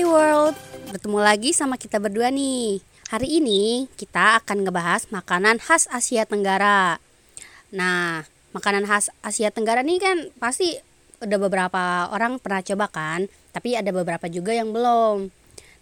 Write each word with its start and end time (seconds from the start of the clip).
Hai 0.00 0.08
world, 0.08 0.56
bertemu 0.88 1.18
lagi 1.20 1.52
sama 1.52 1.76
kita 1.76 2.00
berdua 2.00 2.32
nih. 2.32 2.80
Hari 3.12 3.36
ini 3.36 3.84
kita 4.00 4.40
akan 4.40 4.64
ngebahas 4.64 5.04
makanan 5.12 5.60
khas 5.60 5.92
Asia 5.92 6.24
Tenggara. 6.24 6.96
Nah, 7.68 8.24
makanan 8.56 8.88
khas 8.88 9.12
Asia 9.20 9.52
Tenggara 9.52 9.84
nih 9.84 10.00
kan 10.00 10.32
pasti 10.40 10.72
udah 11.20 11.36
beberapa 11.36 12.08
orang 12.16 12.40
pernah 12.40 12.64
coba 12.64 12.88
kan, 12.88 13.28
tapi 13.52 13.76
ada 13.76 13.92
beberapa 13.92 14.24
juga 14.32 14.56
yang 14.56 14.72
belum. 14.72 15.28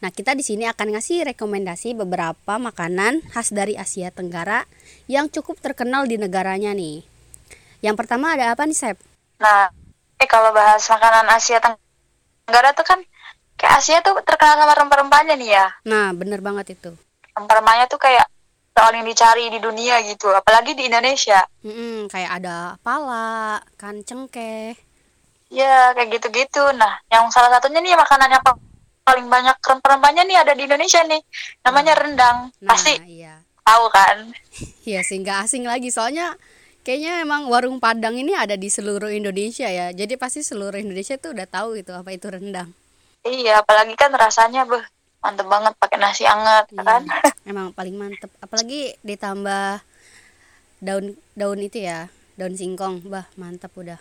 Nah, 0.02 0.10
kita 0.10 0.34
di 0.34 0.42
sini 0.42 0.66
akan 0.66 0.98
ngasih 0.98 1.22
rekomendasi 1.30 1.94
beberapa 1.94 2.58
makanan 2.58 3.22
khas 3.30 3.54
dari 3.54 3.78
Asia 3.78 4.10
Tenggara 4.10 4.66
yang 5.06 5.30
cukup 5.30 5.62
terkenal 5.62 6.10
di 6.10 6.18
negaranya 6.18 6.74
nih. 6.74 7.06
Yang 7.86 7.94
pertama 8.02 8.34
ada 8.34 8.50
apa 8.50 8.66
nih, 8.66 8.74
Sep? 8.74 8.98
Nah, 9.38 9.70
eh 10.18 10.26
kalau 10.26 10.50
bahas 10.50 10.82
makanan 10.90 11.30
Asia 11.30 11.62
Tenggara 11.62 12.74
tuh 12.74 12.82
kan 12.82 12.98
kayak 13.58 13.82
Asia 13.82 13.98
tuh 14.00 14.14
terkenal 14.22 14.54
sama 14.54 14.74
rempah-rempahnya 14.78 15.34
nih 15.34 15.50
ya. 15.58 15.66
Nah, 15.84 16.14
bener 16.14 16.38
banget 16.38 16.78
itu. 16.78 16.94
Rempah-rempahnya 17.34 17.90
tuh 17.90 17.98
kayak 17.98 18.30
paling 18.70 19.02
dicari 19.02 19.50
di 19.50 19.58
dunia 19.58 19.98
gitu, 20.06 20.30
apalagi 20.30 20.78
di 20.78 20.86
Indonesia. 20.86 21.42
Mm-mm, 21.66 22.06
kayak 22.06 22.38
ada 22.38 22.78
pala, 22.78 23.58
kan 23.74 23.98
cengkeh. 24.06 24.78
Ya, 25.50 25.90
kayak 25.98 26.14
gitu-gitu. 26.14 26.62
Nah, 26.78 27.02
yang 27.10 27.26
salah 27.34 27.50
satunya 27.50 27.82
nih 27.82 27.98
makanan 27.98 28.30
yang 28.30 28.44
paling 29.02 29.26
banyak 29.26 29.58
rempah-rempahnya 29.58 30.22
nih 30.22 30.38
ada 30.38 30.52
di 30.54 30.62
Indonesia 30.62 31.02
nih. 31.02 31.20
Namanya 31.66 31.98
rendang. 31.98 32.38
Nah, 32.62 32.70
Pasti 32.70 32.94
iya. 33.10 33.42
tahu 33.66 33.90
kan? 33.90 34.30
Iya 34.88 35.04
sih, 35.04 35.20
nggak 35.20 35.44
asing 35.44 35.68
lagi. 35.68 35.92
Soalnya 35.92 36.32
kayaknya 36.80 37.20
emang 37.20 37.52
warung 37.52 37.76
Padang 37.76 38.16
ini 38.16 38.32
ada 38.32 38.56
di 38.56 38.72
seluruh 38.72 39.12
Indonesia 39.12 39.68
ya. 39.68 39.92
Jadi 39.92 40.16
pasti 40.16 40.40
seluruh 40.40 40.80
Indonesia 40.80 41.18
tuh 41.20 41.36
udah 41.36 41.44
tahu 41.44 41.76
gitu 41.76 41.92
apa 41.92 42.08
itu 42.14 42.24
rendang. 42.32 42.72
Iya, 43.22 43.60
apalagi 43.60 43.94
kan 43.94 44.10
rasanya 44.10 44.64
beh 44.64 44.82
mantep 45.18 45.46
banget 45.46 45.74
pakai 45.76 45.98
nasi 45.98 46.22
anget 46.22 46.70
Iya, 46.70 46.82
kan. 46.82 47.02
emang 47.50 47.72
paling 47.72 47.94
mantep. 47.94 48.30
Apalagi 48.38 48.94
ditambah 49.02 49.82
daun 50.78 51.18
daun 51.34 51.58
itu 51.58 51.82
ya, 51.82 52.06
daun 52.34 52.54
singkong. 52.54 53.02
Bah, 53.04 53.26
mantap 53.34 53.74
udah. 53.74 53.98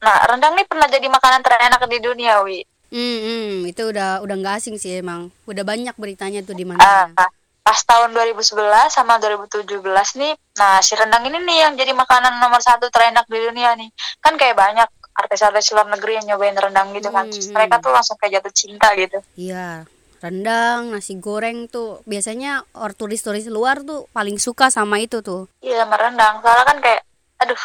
Nah, 0.00 0.16
rendang 0.24 0.56
nih 0.56 0.64
pernah 0.64 0.88
jadi 0.88 1.06
makanan 1.06 1.44
terenak 1.44 1.82
di 1.84 1.98
dunia, 2.00 2.40
Wi. 2.40 2.64
Hmm, 2.90 3.18
hmm, 3.22 3.70
itu 3.70 3.82
udah 3.86 4.18
udah 4.18 4.34
nggak 4.34 4.56
asing 4.58 4.74
sih 4.74 4.98
emang. 4.98 5.30
Udah 5.46 5.62
banyak 5.62 5.94
beritanya 5.94 6.42
tuh 6.42 6.56
di 6.56 6.66
Ah, 6.66 7.06
mana. 7.06 7.26
pas 7.60 7.78
tahun 7.86 8.10
2011 8.10 8.90
sama 8.90 9.20
2017 9.22 9.78
nih, 10.18 10.34
nah 10.58 10.82
si 10.82 10.98
rendang 10.98 11.22
ini 11.22 11.38
nih 11.38 11.58
yang 11.68 11.72
jadi 11.78 11.94
makanan 11.94 12.42
nomor 12.42 12.58
satu 12.58 12.90
terenak 12.90 13.28
di 13.30 13.38
dunia 13.38 13.78
nih. 13.78 13.86
Kan 14.18 14.34
kayak 14.34 14.58
banyak 14.58 14.88
artis-artis 15.14 15.72
luar 15.74 15.86
negeri 15.90 16.20
yang 16.22 16.34
nyobain 16.34 16.56
rendang 16.56 16.94
gitu 16.94 17.10
kan. 17.10 17.26
Terus 17.28 17.50
Hmm. 17.50 17.54
mereka 17.58 17.82
tuh 17.82 17.92
langsung 17.92 18.16
kayak 18.18 18.40
jatuh 18.40 18.52
cinta 18.54 18.88
gitu. 18.94 19.18
Iya, 19.36 19.84
rendang, 20.20 20.94
nasi 20.94 21.16
goreng 21.18 21.66
tuh 21.66 22.04
biasanya 22.04 22.64
or 22.76 22.92
turis-turis 22.92 23.48
luar 23.48 23.80
tuh 23.82 24.06
paling 24.12 24.36
suka 24.36 24.68
sama 24.68 25.00
itu 25.00 25.20
tuh. 25.20 25.48
Iya 25.64 25.84
sama 25.84 25.96
rendang, 25.96 26.44
soalnya 26.44 26.64
kan 26.66 26.78
kayak, 26.84 27.02
aduh, 27.40 27.62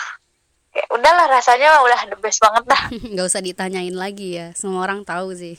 kayak 0.71 0.87
udahlah 0.91 1.27
rasanya 1.31 1.67
mah 1.75 1.81
udah 1.87 2.01
the 2.11 2.17
best 2.19 2.39
banget 2.43 2.63
dah. 2.67 2.81
nggak 3.15 3.27
usah 3.27 3.39
ditanyain 3.39 3.95
lagi 3.95 4.35
ya 4.35 4.51
semua 4.51 4.83
orang 4.83 5.07
tahu 5.07 5.31
sih 5.31 5.55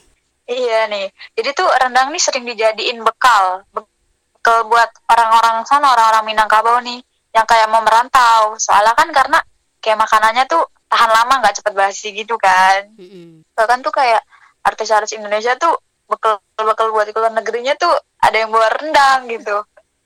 iya 0.46 0.86
nih, 0.86 1.10
jadi 1.34 1.50
tuh 1.58 1.66
rendang 1.66 2.14
nih 2.14 2.22
sering 2.22 2.46
dijadiin 2.46 3.02
bekal, 3.02 3.66
bekal 3.74 4.62
buat 4.70 4.86
orang-orang 5.10 5.66
sana, 5.66 5.90
orang-orang 5.90 6.22
Minangkabau 6.22 6.78
nih, 6.86 7.02
yang 7.34 7.42
kayak 7.50 7.66
mau 7.66 7.82
merantau. 7.82 8.54
Soalnya 8.54 8.94
kan 8.94 9.10
karena 9.10 9.42
kayak 9.82 9.98
makanannya 9.98 10.46
tuh 10.46 10.62
tahan 10.86 11.10
lama 11.10 11.34
nggak 11.40 11.56
cepet 11.58 11.74
basi 11.74 12.08
gitu 12.12 12.38
kan. 12.38 12.86
Mm-mm. 12.94 13.42
bahkan 13.52 13.82
tuh 13.82 13.90
kayak 13.90 14.22
artis-artis 14.62 15.14
Indonesia 15.14 15.54
tuh 15.54 15.74
bekal 16.06 16.38
bekal 16.54 16.90
buat 16.90 17.06
ke 17.06 17.18
luar 17.18 17.34
negerinya 17.34 17.74
tuh 17.74 17.90
ada 18.18 18.36
yang 18.38 18.50
bawa 18.50 18.70
rendang 18.78 19.26
gitu 19.26 19.56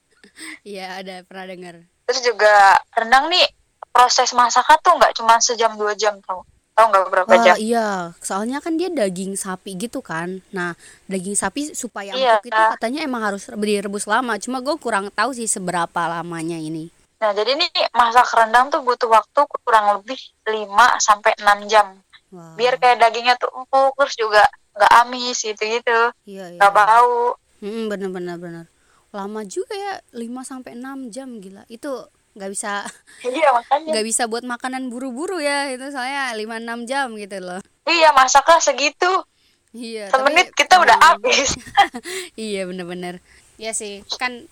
iya 0.64 1.00
ada 1.00 1.20
pernah 1.24 1.44
dengar 1.44 1.74
terus 2.08 2.20
juga 2.24 2.76
rendang 2.92 3.28
nih 3.28 3.44
proses 3.90 4.32
masaknya 4.32 4.76
tuh 4.80 4.94
nggak 4.96 5.12
cuma 5.16 5.36
sejam 5.38 5.76
dua 5.76 5.92
jam 5.92 6.16
tau 6.24 6.40
tau 6.72 6.86
nggak 6.88 7.04
berapa 7.12 7.28
Oh 7.28 7.44
jam 7.44 7.54
iya, 7.60 8.16
soalnya 8.24 8.56
kan 8.64 8.80
dia 8.80 8.88
daging 8.88 9.36
sapi 9.36 9.76
gitu 9.76 10.00
kan. 10.00 10.40
Nah, 10.48 10.72
daging 11.04 11.36
sapi 11.36 11.76
supaya 11.76 12.16
Iya. 12.16 12.40
empuk 12.40 12.48
itu 12.48 12.62
katanya 12.72 13.00
emang 13.04 13.22
harus 13.26 13.52
direbus 13.52 14.08
lama. 14.08 14.40
Cuma 14.40 14.64
gue 14.64 14.72
kurang 14.80 15.12
tahu 15.12 15.36
sih 15.36 15.44
seberapa 15.44 16.00
lamanya 16.08 16.56
ini. 16.56 16.88
Nah 17.20 17.30
jadi 17.30 17.52
nih 17.52 17.68
masak 17.92 18.32
rendang 18.32 18.68
tuh 18.68 18.80
butuh 18.80 19.06
waktu 19.06 19.40
kurang 19.60 19.94
lebih 19.94 20.16
5 20.42 20.66
sampai 20.98 21.36
6 21.36 21.68
jam 21.68 22.00
Wah. 22.30 22.54
biar 22.54 22.76
kayak 22.76 22.96
dagingnya 22.98 23.36
tuh 23.36 23.52
empuk 23.52 23.92
terus 23.94 24.16
juga 24.16 24.42
nggak 24.72 24.92
amis 24.98 25.38
gitu 25.38 25.60
gitu 25.60 25.98
Iya 26.24 26.48
iya. 26.48 26.58
nggak 26.58 26.72
bau 26.72 27.36
Mm, 27.60 27.92
bener 27.92 28.08
bener 28.08 28.36
bener. 28.36 28.64
Lama 29.10 29.44
juga 29.44 29.76
ya 29.76 30.00
5 30.12 30.24
sampai 30.40 30.72
6 30.72 31.12
jam 31.12 31.28
gila. 31.36 31.68
Itu 31.68 31.92
nggak 32.32 32.48
bisa 32.48 32.88
iya 33.28 33.52
makanya 33.52 33.92
nggak 33.92 34.06
bisa 34.06 34.24
buat 34.24 34.40
makanan 34.42 34.88
buru-buru 34.88 35.36
ya. 35.38 35.68
Itu 35.68 35.92
soalnya 35.92 36.32
5 36.32 36.56
6 36.56 36.88
jam 36.88 37.12
gitu 37.14 37.36
loh. 37.36 37.60
iya 37.84 38.10
masaknya 38.10 38.56
segitu 38.62 39.12
Iya, 39.70 40.08
tapi 40.08 40.24
semenit 40.24 40.48
kita 40.50 40.78
udah 40.78 40.96
emang- 40.96 41.20
habis 41.20 41.52
Iya 42.40 42.64
bener-bener 42.64 43.20
Iya 43.54 43.70
sih 43.70 44.00
kan 44.16 44.48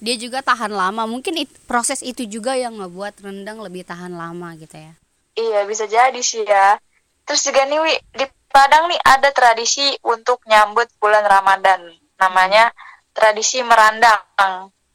dia 0.00 0.16
juga 0.16 0.40
tahan 0.40 0.72
lama 0.72 1.04
mungkin 1.04 1.36
it- 1.38 1.52
proses 1.64 2.00
itu 2.00 2.24
juga 2.24 2.56
yang 2.56 2.74
ngebuat 2.74 3.20
rendang 3.20 3.60
lebih 3.60 3.84
tahan 3.84 4.12
lama 4.12 4.56
gitu 4.56 4.74
ya 4.74 4.94
Iya 5.30 5.62
bisa 5.62 5.86
jadi 5.86 6.20
sih 6.20 6.42
ya. 6.42 6.76
Terus 7.22 7.46
juga 7.46 7.62
nih 7.64 7.78
Wi, 7.78 7.94
di 8.12 8.26
Padang 8.50 8.90
nih 8.90 8.98
ada 8.98 9.30
tradisi 9.30 9.94
untuk 10.02 10.42
nyambut 10.42 10.90
bulan 10.98 11.22
Ramadan. 11.22 11.86
Namanya 12.18 12.74
tradisi 13.10 13.62
merandang. 13.62 14.18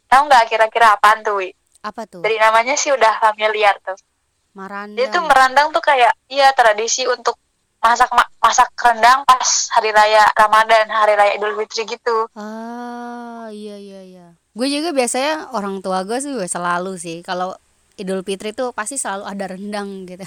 Tahu 0.05 0.21
nggak 0.27 0.45
kira-kira 0.45 0.91
apaan 0.93 1.23
tuh 1.23 1.39
Wi? 1.39 1.49
apa 1.79 2.03
tuh 2.03 2.19
Dari 2.19 2.35
namanya 2.35 2.75
sih 2.75 2.91
udah 2.91 3.23
familiar 3.23 3.79
tuh. 3.79 3.95
marandang 4.51 4.99
Dia 4.99 5.07
tuh 5.07 5.23
merandang 5.23 5.71
tuh 5.71 5.79
kayak 5.79 6.11
iya 6.27 6.51
tradisi 6.51 7.07
untuk 7.07 7.39
masak 7.79 8.11
ma- 8.11 8.29
masak 8.39 8.69
rendang 8.75 9.23
pas 9.23 9.49
hari 9.71 9.95
raya 9.95 10.25
Ramadan, 10.35 10.85
hari 10.89 11.13
raya 11.15 11.31
Idul 11.39 11.55
Fitri 11.55 11.87
gitu. 11.87 12.27
ah 12.35 13.47
iya 13.49 13.77
iya 13.77 14.01
iya 14.03 14.27
gue 14.55 14.67
juga 14.67 14.89
biasanya 14.89 15.51
orang 15.51 15.83
tua 15.83 16.01
gue 16.01 16.17
sih 16.17 16.31
gue 16.31 16.47
selalu 16.47 16.95
sih 16.95 17.19
kalau 17.21 17.53
Idul 17.95 18.23
Fitri 18.23 18.51
tuh 18.51 18.71
pasti 18.71 18.95
selalu 18.95 19.23
ada 19.23 19.45
rendang 19.47 20.03
gitu 20.03 20.23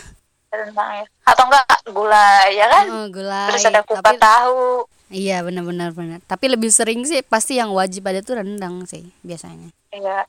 Rendang 0.49 0.91
ya. 0.95 1.07
Atau 1.25 1.45
enggak 1.45 1.65
gulai 1.89 2.57
ya 2.57 2.67
kan? 2.69 2.85
oh, 2.89 3.07
gulai 3.09 3.53
Terus 3.53 3.69
ada 3.69 3.81
kupat 3.85 4.17
tapi 4.17 4.17
tahu. 4.17 4.89
iya 5.09 5.41
benar-benar 5.41 5.93
benar 5.93 6.21
tapi 6.25 6.49
lebih 6.49 6.69
sering 6.69 7.05
sih 7.05 7.21
pasti 7.21 7.57
yang 7.57 7.69
wajib 7.69 8.05
ada 8.05 8.21
tuh 8.21 8.41
rendang 8.41 8.85
sih 8.85 9.09
biasanya 9.21 9.69
Iya. 9.89 10.25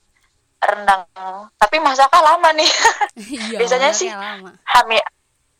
Rendang. 0.60 1.07
Tapi 1.56 1.80
masaknya 1.80 2.19
lama 2.19 2.52
nih. 2.52 2.68
iya 3.31 3.63
Biasanya 3.63 3.92
sih 3.92 4.12
lama 4.12 4.52
Hamin 4.66 5.00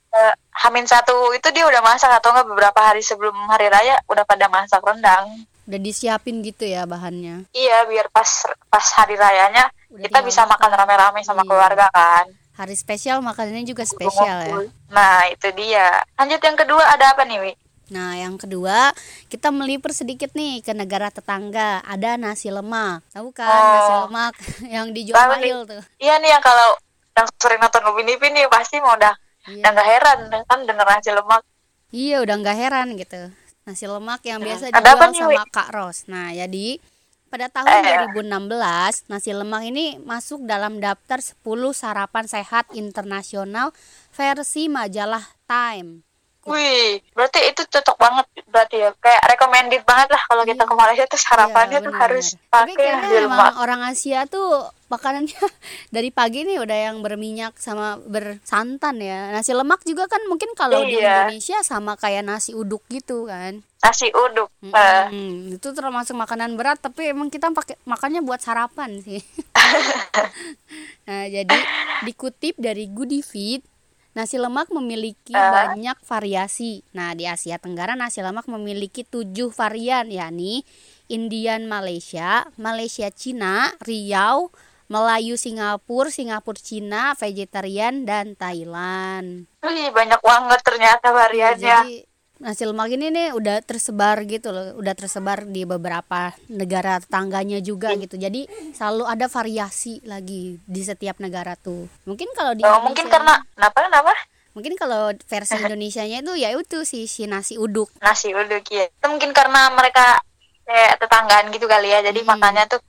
eh, 0.10 0.34
Hamin 0.60 0.84
satu 0.84 1.32
itu 1.32 1.48
dia 1.52 1.64
udah 1.64 1.80
masak 1.80 2.12
atau 2.12 2.36
enggak 2.36 2.48
beberapa 2.48 2.80
hari 2.84 3.00
sebelum 3.00 3.32
hari 3.48 3.68
raya 3.68 3.96
udah 4.08 4.24
pada 4.24 4.48
masak 4.48 4.84
rendang. 4.84 5.48
Udah 5.70 5.80
disiapin 5.80 6.42
gitu 6.42 6.66
ya 6.66 6.84
bahannya 6.84 7.46
Iya 7.52 7.86
biar 7.86 8.10
pas 8.10 8.28
pas 8.66 8.86
hari 8.96 9.14
rayanya 9.14 9.70
Udah 9.88 10.02
kita 10.02 10.20
bisa 10.22 10.42
makan 10.44 10.70
rame-rame 10.72 11.22
sama 11.22 11.42
Iya. 11.42 11.48
keluarga 11.48 11.86
kan. 11.90 12.26
hari 12.54 12.74
spesial 12.74 13.22
makanannya 13.22 13.64
juga 13.64 13.82
spesial 13.84 14.38
ya. 14.42 14.58
Nah 14.90 15.30
itu 15.30 15.48
dia. 15.54 16.04
Lanjut 16.14 16.38
yang 16.40 16.58
kedua 16.58 16.84
ada 16.84 17.14
apa 17.14 17.24
nih 17.24 17.40
Wi? 17.40 17.54
Nah, 17.90 18.14
yang 18.14 18.36
kedua, 18.36 18.92
kita 19.26 19.50
melipir 19.50 19.90
sedikit 19.92 20.30
nih 20.32 20.60
ke 20.60 20.74
negara 20.74 21.08
tetangga. 21.08 21.80
Ada 21.82 22.14
nasi 22.16 22.50
lemak. 22.50 23.02
Tahu 23.10 23.32
kan 23.32 23.48
Oh. 23.48 23.64
nasi 23.72 23.94
lemak 24.04 24.34
yang 24.76 24.86
dijual 24.92 25.26
mahal 25.26 25.64
tuh. 25.66 25.82
Iya 25.98 26.20
nih 26.20 26.30
yang 26.30 26.44
kalau 26.44 26.76
yang 27.14 27.26
sering 27.36 27.58
nonton 27.58 27.82
Upin 27.82 28.06
Ipin 28.08 28.32
nih 28.32 28.46
pasti 28.46 28.78
mau 28.78 28.94
udah 28.94 29.16
Iya. 29.48 29.64
udah 29.64 29.70
nggak 29.72 29.88
heran 29.88 30.20
kan 30.44 30.60
denger 30.62 30.86
nasi 30.86 31.10
lemak. 31.10 31.42
Iya, 31.90 32.16
udah 32.22 32.36
nggak 32.38 32.58
heran 32.60 32.88
gitu. 32.94 33.22
Nasi 33.68 33.86
lemak 33.86 34.22
yang 34.26 34.40
biasa 34.42 34.72
Ada 34.74 34.96
apa 34.96 35.12
dijual 35.12 35.32
nih, 35.34 35.38
sama 35.40 35.46
Kak 35.52 35.70
Ros. 35.76 35.98
Nah, 36.10 36.32
jadi 36.34 36.68
pada 37.30 37.46
tahun 37.54 37.70
Eh. 37.70 37.84
2016, 38.10 39.06
nasi 39.06 39.32
lemak 39.32 39.62
ini 39.70 40.02
masuk 40.02 40.42
dalam 40.50 40.82
daftar 40.82 41.22
10 41.22 41.78
sarapan 41.78 42.26
sehat 42.26 42.74
internasional 42.74 43.70
versi 44.10 44.66
majalah 44.66 45.24
Time. 45.46 46.09
Wih, 46.42 47.04
berarti 47.12 47.40
itu 47.46 47.62
cocok 47.64 47.96
banget 47.96 48.26
berarti 48.46 48.78
ya. 48.78 48.90
Kayak 48.96 49.22
recommended 49.28 49.84
banget 49.84 50.08
lah 50.08 50.22
kalau 50.24 50.44
kita 50.44 50.58
Iya. 50.58 50.66
ke 50.66 50.74
Malaysia 50.74 51.06
tuh 51.06 51.20
sarapannya 51.20 51.78
Iya, 51.78 51.86
tuh 51.86 51.94
harus 51.94 52.26
pakai 52.48 52.88
lemak. 52.90 53.28
emang 53.28 53.54
orang 53.60 53.82
Asia 53.84 54.24
tuh 54.26 54.48
makanannya 54.88 55.36
dari 55.94 56.10
pagi 56.10 56.42
nih 56.44 56.58
udah 56.58 56.78
yang 56.90 56.98
berminyak 57.00 57.54
sama 57.56 58.00
bersantan 58.00 58.98
ya. 58.98 59.30
Nasi 59.30 59.52
lemak 59.52 59.84
juga 59.84 60.08
kan 60.08 60.24
mungkin 60.26 60.50
kalau 60.54 60.82
di 60.82 60.98
Iya. 60.98 61.28
Indonesia 61.28 61.60
sama 61.62 61.94
kayak 61.94 62.24
nasi 62.24 62.52
uduk 62.52 62.82
gitu 62.88 63.26
kan. 63.26 63.62
Nasi 63.80 64.10
uduk. 64.10 64.50
Eh, 64.66 65.06
Mm-mm. 65.08 65.54
Itu 65.54 65.72
termasuk 65.72 66.12
makanan 66.14 66.56
berat 66.56 66.80
tapi 66.80 67.08
emang 67.08 67.28
kita 67.28 67.48
pakai 67.50 67.78
makannya 67.84 68.20
buat 68.20 68.40
sarapan 68.40 68.98
sih. 69.00 69.22
nah, 71.06 71.26
jadi 71.26 71.58
dikutip 72.02 72.56
dari 72.56 72.88
Goodie 72.88 73.22
Feed 73.22 73.62
Nasi 74.20 74.36
lemak 74.36 74.68
memiliki 74.68 75.32
Uh. 75.32 75.48
banyak 75.48 75.96
variasi. 76.04 76.84
Nah, 76.92 77.16
di 77.16 77.24
Asia 77.24 77.56
Tenggara 77.56 77.96
nasi 77.96 78.20
lemak 78.20 78.52
memiliki 78.52 79.08
tujuh 79.08 79.48
varian, 79.56 80.12
yakni 80.12 80.68
Indian 81.08 81.64
Malaysia, 81.64 82.44
Malaysia 82.60 83.08
Cina, 83.16 83.72
Riau, 83.80 84.52
Melayu 84.92 85.40
Singapura, 85.40 86.12
Singapura 86.12 86.60
Cina, 86.60 87.16
vegetarian 87.16 88.04
dan 88.04 88.36
Thailand. 88.36 89.48
Wih, 89.64 89.88
banyak 89.96 90.20
banget 90.20 90.60
ternyata 90.68 91.16
variannya. 91.16 91.80
Jadi 91.88 92.09
nasi 92.40 92.64
lemak 92.64 92.88
ini 92.90 93.12
nih 93.12 93.36
udah 93.36 93.60
tersebar 93.60 94.24
gitu 94.24 94.50
loh, 94.50 94.80
udah 94.80 94.96
tersebar 94.96 95.44
di 95.44 95.64
beberapa 95.64 96.32
negara 96.48 96.98
tetangganya 96.98 97.60
juga 97.60 97.92
gitu. 97.94 98.16
Jadi 98.16 98.48
selalu 98.72 99.04
ada 99.04 99.28
variasi 99.28 100.00
lagi 100.04 100.56
di 100.64 100.82
setiap 100.82 101.20
negara 101.20 101.54
tuh. 101.54 101.92
Mungkin 102.04 102.32
kalau 102.32 102.56
di 102.56 102.64
Oh, 102.64 102.80
mungkin 102.80 103.06
karena 103.06 103.44
kenapa 103.54 103.78
kenapa 103.84 104.14
mungkin 104.50 104.74
kalau 104.76 105.12
versi 105.28 105.56
Indonesianya 105.68 106.24
itu 106.24 106.34
ya 106.34 106.56
itu 106.56 106.80
sih 106.82 107.06
si 107.06 107.28
nasi 107.28 107.60
uduk. 107.60 107.92
nasi 108.00 108.32
uduk 108.32 108.64
ya. 108.72 108.88
Itu 108.88 109.06
mungkin 109.08 109.36
karena 109.36 109.68
mereka 109.70 110.24
kayak 110.64 110.96
tetanggaan 110.98 111.52
gitu 111.52 111.68
kali 111.68 111.92
ya. 111.92 112.00
Jadi 112.02 112.24
Hmm. 112.24 112.40
makannya 112.40 112.66
tuh 112.68 112.80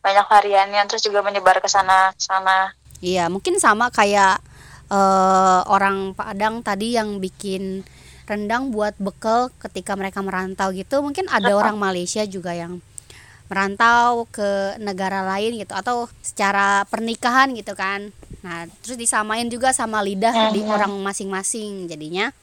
banyak 0.00 0.24
variannya 0.24 0.82
terus 0.86 1.02
juga 1.02 1.20
menyebar 1.20 1.60
ke 1.60 1.68
sana 1.68 2.16
sana. 2.16 2.72
Iya, 3.04 3.28
mungkin 3.28 3.60
sama 3.60 3.92
kayak 3.92 4.40
eh, 4.86 5.60
orang 5.66 6.14
Padang 6.14 6.62
tadi 6.62 6.94
yang 6.94 7.18
bikin 7.18 7.82
rendang 8.26 8.74
buat 8.74 8.98
bekal 8.98 9.54
ketika 9.62 9.94
mereka 9.94 10.20
merantau 10.20 10.74
gitu. 10.74 11.00
Mungkin 11.00 11.30
ada 11.30 11.54
orang 11.54 11.78
Malaysia 11.78 12.26
juga 12.26 12.52
yang 12.52 12.82
merantau 13.46 14.26
ke 14.34 14.74
negara 14.82 15.22
lain 15.22 15.62
gitu 15.62 15.70
atau 15.70 16.10
secara 16.20 16.82
pernikahan 16.90 17.54
gitu 17.54 17.78
kan. 17.78 18.10
Nah, 18.42 18.66
terus 18.82 18.98
disamain 18.98 19.46
juga 19.46 19.70
sama 19.70 20.02
lidah 20.02 20.50
di 20.50 20.66
orang 20.66 20.90
masing-masing. 21.02 21.86
Jadinya 21.86 22.34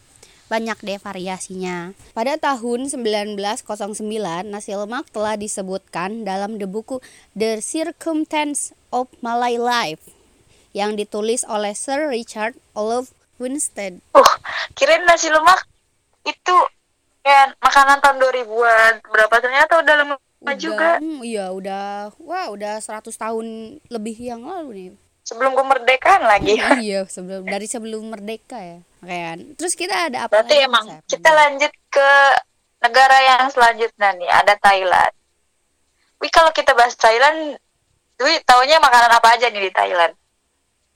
banyak 0.47 0.80
deh 0.80 1.00
variasinya. 1.00 1.91
Pada 2.15 2.39
tahun 2.39 2.88
1909, 2.91 3.65
nasi 4.47 4.71
lemak 4.75 5.07
telah 5.12 5.35
disebutkan 5.35 6.24
dalam 6.24 6.59
the 6.59 6.68
buku 6.68 7.03
The 7.35 7.59
Circumstance 7.59 8.71
of 8.94 9.12
Malay 9.19 9.59
Life 9.59 10.03
yang 10.71 10.94
ditulis 10.94 11.41
oleh 11.47 11.75
Sir 11.75 12.07
Richard 12.09 12.56
Olive 12.77 13.12
Winstead. 13.41 14.00
Uh, 14.13 14.33
kirain 14.77 15.03
nasi 15.09 15.33
lemak 15.33 15.72
itu 16.23 16.55
kayak 17.23 17.55
makanan 17.59 17.97
tahun 18.03 18.17
2000-an. 18.19 18.93
Berapa 19.07 19.35
ternyata 19.39 19.73
udah 19.79 19.95
lama 20.03 20.15
juga. 20.59 20.99
hmm, 20.99 21.23
iya 21.23 21.51
udah 21.55 22.11
wah 22.19 22.51
udah 22.51 22.83
100 22.83 23.07
tahun 23.15 23.79
lebih 23.87 24.15
yang 24.19 24.43
lalu 24.43 24.69
nih. 24.75 24.89
Sebelum 25.23 25.55
kemerdekaan 25.55 26.27
lagi. 26.27 26.59
iya, 26.83 27.07
sebelum 27.07 27.47
dari 27.47 27.63
sebelum 27.63 28.11
merdeka 28.11 28.59
ya. 28.59 28.79
Kayak 28.99 29.55
terus 29.55 29.75
kita 29.75 30.11
ada 30.11 30.27
apa 30.27 30.43
Berarti 30.43 30.55
lagi, 30.59 30.67
emang 30.67 30.85
Sep? 30.87 31.03
kita 31.15 31.29
lanjut 31.31 31.71
ke 31.87 32.09
negara 32.83 33.17
yang 33.23 33.47
selanjutnya 33.47 34.09
nih, 34.19 34.29
ada 34.31 34.53
Thailand. 34.59 35.13
Wih, 36.19 36.31
kalau 36.31 36.51
kita 36.51 36.75
bahas 36.75 36.95
Thailand, 36.99 37.55
Wih, 38.19 38.39
taunya 38.43 38.79
makanan 38.83 39.11
apa 39.15 39.35
aja 39.35 39.47
nih 39.47 39.67
di 39.67 39.71
Thailand? 39.71 40.13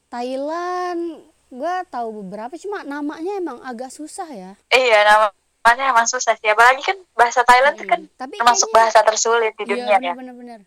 Thailand 0.08 1.27
gua 1.58 1.82
tahu 1.84 2.22
beberapa 2.22 2.54
cuma 2.56 2.82
namanya 2.82 3.34
emang 3.36 3.58
agak 3.62 3.90
susah 3.90 4.26
ya. 4.28 4.52
Iya, 4.70 5.00
namanya 5.04 5.86
emang 5.90 6.06
susah 6.06 6.34
sih. 6.34 6.48
Apalagi 6.48 6.82
kan 6.82 6.98
bahasa 7.14 7.42
Thailand 7.42 7.76
tuh 7.76 7.86
kan 7.86 8.00
Hmm, 8.00 8.14
Tapi 8.16 8.38
termasuk 8.38 8.70
kayaknya- 8.70 8.78
bahasa 8.78 9.00
tersulit 9.04 9.54
di 9.54 9.66
dunia 9.66 9.98
Iya 9.98 9.98
ya. 10.00 10.14
bener-bener. 10.14 10.62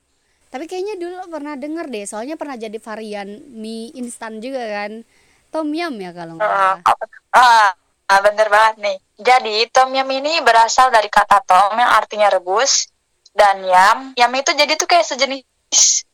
Tapi 0.50 0.66
kayaknya 0.66 0.98
dulu 0.98 1.16
pernah 1.31 1.54
denger 1.54 1.87
deh, 1.87 2.04
soalnya 2.04 2.34
pernah 2.34 2.58
jadi 2.58 2.75
varian 2.76 3.28
mie 3.48 3.94
instan 3.94 4.42
juga 4.42 4.60
kan. 4.66 5.06
Tom 5.48 5.70
yum 5.70 5.94
ya 5.94 6.10
kalau 6.10 6.34
nggak 6.34 6.42
salah. 6.44 6.78
apa- 6.82 7.08
ah, 7.32 7.70
ah, 8.06 8.20
bener 8.20 8.46
banget 8.46 8.75
nih. 8.78 8.96
Jadi, 9.16 9.56
tom 9.70 9.90
yum 9.90 10.06
ini 10.08 10.43
berasal 10.43 10.90
dari 10.90 11.06
kata 11.06 11.38
tom 11.40 11.75
yang 11.75 11.90
artinya 11.90 12.26
rebus 12.28 12.90
dan 13.31 13.62
yam. 13.62 13.98
Yam 14.14 14.31
itu 14.32 14.50
jadi 14.52 14.75
tuh 14.75 14.86
kayak 14.86 15.06
sejenis 15.06 15.46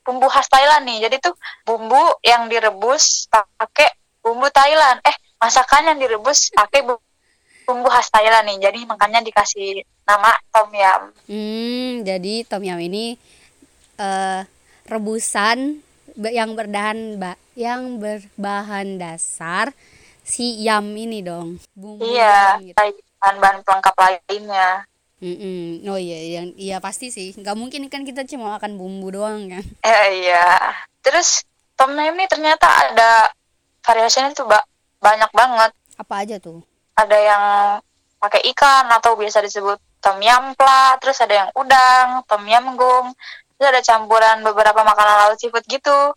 bumbu 0.01 0.29
khas 0.29 0.49
Thailand 0.49 0.85
nih. 0.85 1.09
Jadi 1.09 1.17
tuh 1.23 1.35
bumbu 1.65 1.97
yang 2.21 2.45
direbus 2.47 3.25
pakai 3.29 3.89
bumbu 4.27 4.51
Thailand. 4.51 4.99
Eh, 5.07 5.15
masakan 5.39 5.95
yang 5.95 5.99
direbus 6.03 6.51
pakai 6.51 6.83
bu- 6.83 6.99
bumbu 7.63 7.87
khas 7.87 8.11
Thailand 8.11 8.51
nih. 8.51 8.59
Jadi 8.67 8.83
makanya 8.83 9.23
dikasih 9.23 9.87
nama 10.03 10.35
tom 10.51 10.75
yum. 10.75 11.03
Hmm, 11.31 11.93
jadi 12.03 12.43
tom 12.43 12.67
yum 12.67 12.83
ini 12.83 13.15
eh 13.97 14.43
rebusan 14.91 15.79
yang 16.19 16.59
berbahan 16.59 17.23
ba- 17.23 17.39
yang 17.55 18.03
berbahan 18.03 18.99
dasar 18.99 19.71
si 20.21 20.59
yam 20.59 20.91
ini 20.91 21.23
dong. 21.23 21.63
Bumbu 21.71 22.03
Iya, 22.03 22.59
gitu. 22.59 22.75
bahan-bahan 23.23 23.63
pelengkap 23.63 23.95
lainnya. 23.95 24.83
Mm-mm. 25.17 25.81
Oh 25.89 25.97
iya, 25.97 26.41
yang 26.41 26.53
iya 26.61 26.77
pasti 26.77 27.09
sih. 27.09 27.33
Nggak 27.33 27.57
mungkin 27.57 27.89
kan 27.89 28.05
kita 28.05 28.29
cuma 28.29 28.59
makan 28.59 28.77
bumbu 28.77 29.09
doang 29.09 29.49
kan. 29.49 29.65
Eh, 29.81 30.29
iya. 30.29 30.77
Terus 31.01 31.41
tom 31.73 31.95
yum 31.95 32.15
ini 32.15 32.29
ternyata 32.29 32.69
ada 32.69 33.33
variasinya 33.87 34.35
tuh 34.35 34.51
ba- 34.51 34.67
banyak 34.99 35.31
banget. 35.31 35.71
Apa 35.95 36.27
aja 36.27 36.37
tuh? 36.43 36.67
Ada 36.99 37.15
yang 37.17 37.45
pakai 38.19 38.43
ikan 38.51 38.91
atau 38.91 39.15
biasa 39.15 39.39
disebut 39.47 39.79
tom 40.03 40.19
yum 40.19 40.59
pla, 40.59 40.99
terus 40.99 41.23
ada 41.23 41.47
yang 41.47 41.51
udang, 41.55 42.27
tom 42.27 42.43
yum 42.43 42.75
gung, 42.75 43.15
terus 43.57 43.69
ada 43.71 43.81
campuran 43.87 44.43
beberapa 44.43 44.83
makanan 44.83 45.15
laut 45.31 45.39
seafood 45.39 45.63
gitu. 45.71 46.13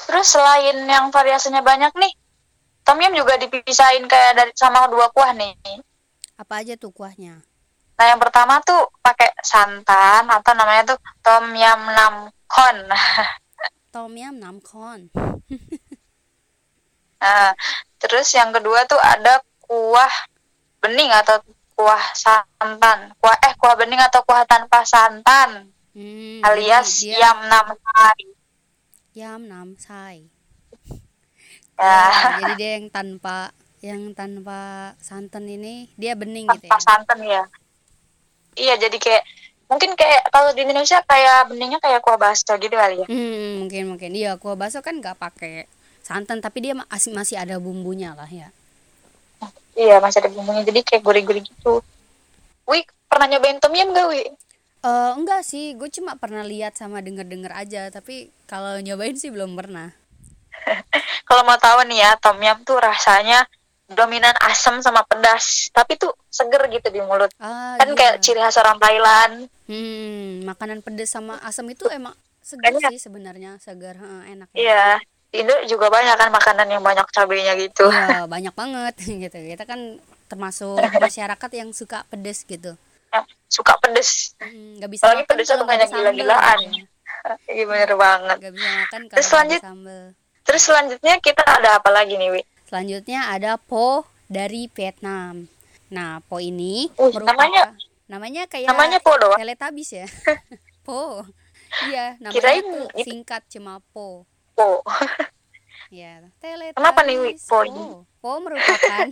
Terus 0.00 0.26
selain 0.32 0.80
yang 0.88 1.12
variasinya 1.12 1.60
banyak 1.60 1.92
nih, 1.92 2.12
tom 2.88 2.96
yum 2.96 3.12
juga 3.12 3.36
dipisahin 3.36 4.08
kayak 4.08 4.32
dari 4.40 4.52
sama 4.56 4.88
dua 4.88 5.12
kuah 5.12 5.36
nih. 5.36 5.52
Apa 6.40 6.64
aja 6.64 6.72
tuh 6.80 6.88
kuahnya? 6.88 7.44
Nah, 8.00 8.04
yang 8.08 8.16
pertama 8.16 8.64
tuh 8.64 8.88
pakai 9.04 9.28
santan 9.44 10.24
atau 10.24 10.52
namanya 10.56 10.96
tuh 10.96 10.98
tom 11.20 11.52
yum 11.52 11.80
nam 11.92 12.32
kon. 12.48 12.78
Tom 13.90 14.14
yum 14.14 14.38
namkon. 14.38 15.10
Nah, 17.22 17.52
terus 18.00 18.28
yang 18.38 18.50
kedua 18.56 18.84
tuh 18.90 19.00
ada 19.00 19.40
kuah 19.66 20.12
bening 20.82 21.12
atau 21.20 21.36
kuah 21.76 22.02
santan. 22.16 22.98
Kuah 23.20 23.36
eh 23.46 23.52
kuah 23.60 23.76
bening 23.80 24.00
atau 24.08 24.20
kuah 24.28 24.44
tanpa 24.48 24.78
santan 24.92 25.50
Hmm, 25.94 26.46
alias 26.48 26.90
dia 27.00 27.20
yam 27.20 27.38
nam 27.50 27.66
sai. 27.86 28.22
yam 29.18 29.42
nam 29.50 29.68
sai. 29.84 30.18
Ya, 31.80 32.02
Ya, 32.20 32.30
jadi 32.38 32.52
dia 32.60 32.70
yang 32.78 32.86
tanpa 32.92 33.36
yang 33.80 34.02
tanpa 34.18 34.60
santan 35.00 35.44
ini 35.56 35.74
dia 36.00 36.12
bening 36.20 36.46
gitu 36.52 36.68
tanpa 36.68 36.76
ya. 36.76 36.80
santan 36.86 37.20
ya. 37.24 37.42
Iya, 38.62 38.74
jadi 38.82 38.96
kayak 39.04 39.22
mungkin 39.70 39.90
kayak 40.00 40.22
kalau 40.34 40.50
di 40.54 40.60
Indonesia 40.66 40.98
kayak 41.10 41.38
beningnya 41.50 41.78
kayak 41.84 42.00
kuah 42.04 42.18
bakso 42.22 42.52
gitu 42.62 42.74
kali 42.82 42.96
ya. 43.02 43.08
Hmm, 43.10 43.66
mungkin 43.66 43.82
mungkin 43.90 44.10
iya 44.20 44.30
kuah 44.42 44.54
bakso 44.60 44.78
kan 44.86 44.94
nggak 45.02 45.18
pakai 45.24 45.54
santan 46.10 46.42
tapi 46.42 46.58
dia 46.66 46.74
masih 46.74 47.14
masih 47.14 47.38
ada 47.38 47.54
bumbunya 47.62 48.18
lah 48.18 48.26
ya. 48.26 48.50
Iya, 49.78 50.02
masih 50.02 50.26
ada 50.26 50.30
bumbunya 50.34 50.66
jadi 50.66 50.82
kayak 50.82 51.06
gurih-gurih 51.06 51.46
gitu. 51.46 51.86
Wih, 52.66 52.82
pernah 53.06 53.30
nyobain 53.30 53.62
tom 53.62 53.70
yum 53.70 53.94
gak, 53.94 54.10
Wi? 54.10 54.26
Eh 54.82 55.10
enggak 55.14 55.46
sih, 55.46 55.78
gue 55.78 55.86
cuma 55.94 56.18
pernah 56.18 56.42
lihat 56.42 56.74
sama 56.74 56.98
denger-denger 56.98 57.54
aja, 57.54 57.82
tapi 57.94 58.34
kalau 58.50 58.82
nyobain 58.82 59.14
sih 59.14 59.30
belum 59.30 59.54
pernah. 59.54 59.94
Kalau 61.30 61.46
mau 61.46 61.56
tahu 61.56 61.86
nih 61.88 62.04
ya, 62.04 62.10
tom 62.18 62.36
yum 62.42 62.58
tuh 62.66 62.82
rasanya 62.82 63.46
dominan 63.86 64.34
asam 64.50 64.82
sama 64.82 65.06
pedas, 65.06 65.70
tapi 65.70 65.94
tuh 65.94 66.10
seger 66.26 66.66
gitu 66.74 66.90
di 66.90 67.00
mulut. 67.00 67.30
Ah, 67.38 67.78
Kan 67.78 67.94
iya. 67.94 67.96
kayak 67.96 68.16
ciri 68.18 68.42
khas 68.42 68.58
orang 68.58 68.76
Thailand. 68.82 69.46
Hmm, 69.70 70.42
makanan 70.42 70.82
pedas 70.82 71.14
sama 71.14 71.38
asam 71.46 71.70
itu 71.70 71.86
emang 71.88 72.12
segar 72.42 72.74
sih 72.90 72.98
sebenarnya, 72.98 73.56
segar, 73.62 73.96
enak. 74.26 74.50
Iya, 74.52 74.98
Indo 75.30 75.54
juga 75.64 75.86
banyak 75.86 76.16
kan 76.16 76.28
makanan 76.28 76.66
yang 76.68 76.80
banyak 76.80 77.06
cabenya 77.08 77.54
gitu. 77.54 77.86
Iya, 77.86 78.26
banyak 78.34 78.50
banget 78.52 78.94
gitu. 79.22 79.36
Kita 79.36 79.62
kan 79.62 79.98
termasuk 80.26 80.74
masyarakat 80.96 81.50
yang 81.52 81.70
suka 81.70 82.02
pedes 82.06 82.42
gitu. 82.44 82.74
Yang 83.08 83.24
suka 83.46 83.78
pedes. 83.78 84.34
Hmm, 84.36 84.78
nggak 84.78 84.90
bisa 84.90 85.02
Apalagi 85.04 85.24
pedesnya 85.24 85.56
tuh 85.56 85.66
banyak 85.66 85.88
gila-gilaan. 85.88 86.58
gitu 86.66 86.86
Iya 87.52 87.64
bener 87.64 87.92
banget. 87.94 88.36
ya. 88.36 88.40
Nggak 88.40 88.54
bisa 88.54 88.68
makan 88.72 89.00
kalau 89.02 89.10
Terus 89.12 89.26
nggak 89.26 89.36
ada 89.36 89.46
lanjut. 89.46 89.60
sambel. 89.60 90.02
Terus 90.40 90.62
selanjutnya 90.62 91.14
kita 91.20 91.42
ada 91.44 91.70
apa 91.76 91.90
lagi 91.90 92.14
nih, 92.16 92.28
Wi? 92.32 92.42
Selanjutnya 92.64 93.20
ada 93.28 93.52
po 93.56 94.02
dari 94.26 94.66
Vietnam. 94.68 95.46
Nah, 95.88 96.22
po 96.22 96.38
ini 96.38 96.86
Uh, 96.96 97.06
merupakan 97.08 97.34
namanya- 97.36 97.70
namanya 98.06 98.42
kayak 98.46 98.66
Namanya 98.66 98.98
po 98.98 99.14
doang. 99.14 99.36
Teletubbies 99.36 99.90
ya. 99.92 100.06
po. 100.80 101.22
Iya, 101.84 102.18
namanya 102.18 102.34
Kirain 102.34 102.66
singkat 102.96 103.42
cuma 103.48 103.78
po. 103.92 104.26
Po. 104.60 104.84
Ya, 105.90 106.20
Teletubbies. 106.38 106.76
Kenapa 106.76 107.00
nih, 107.02 107.16
Wi, 107.18 107.32
po 107.40 107.66
ini? 107.66 107.80
Po. 107.80 108.04
Po 108.20 108.32
merupakan 108.44 109.06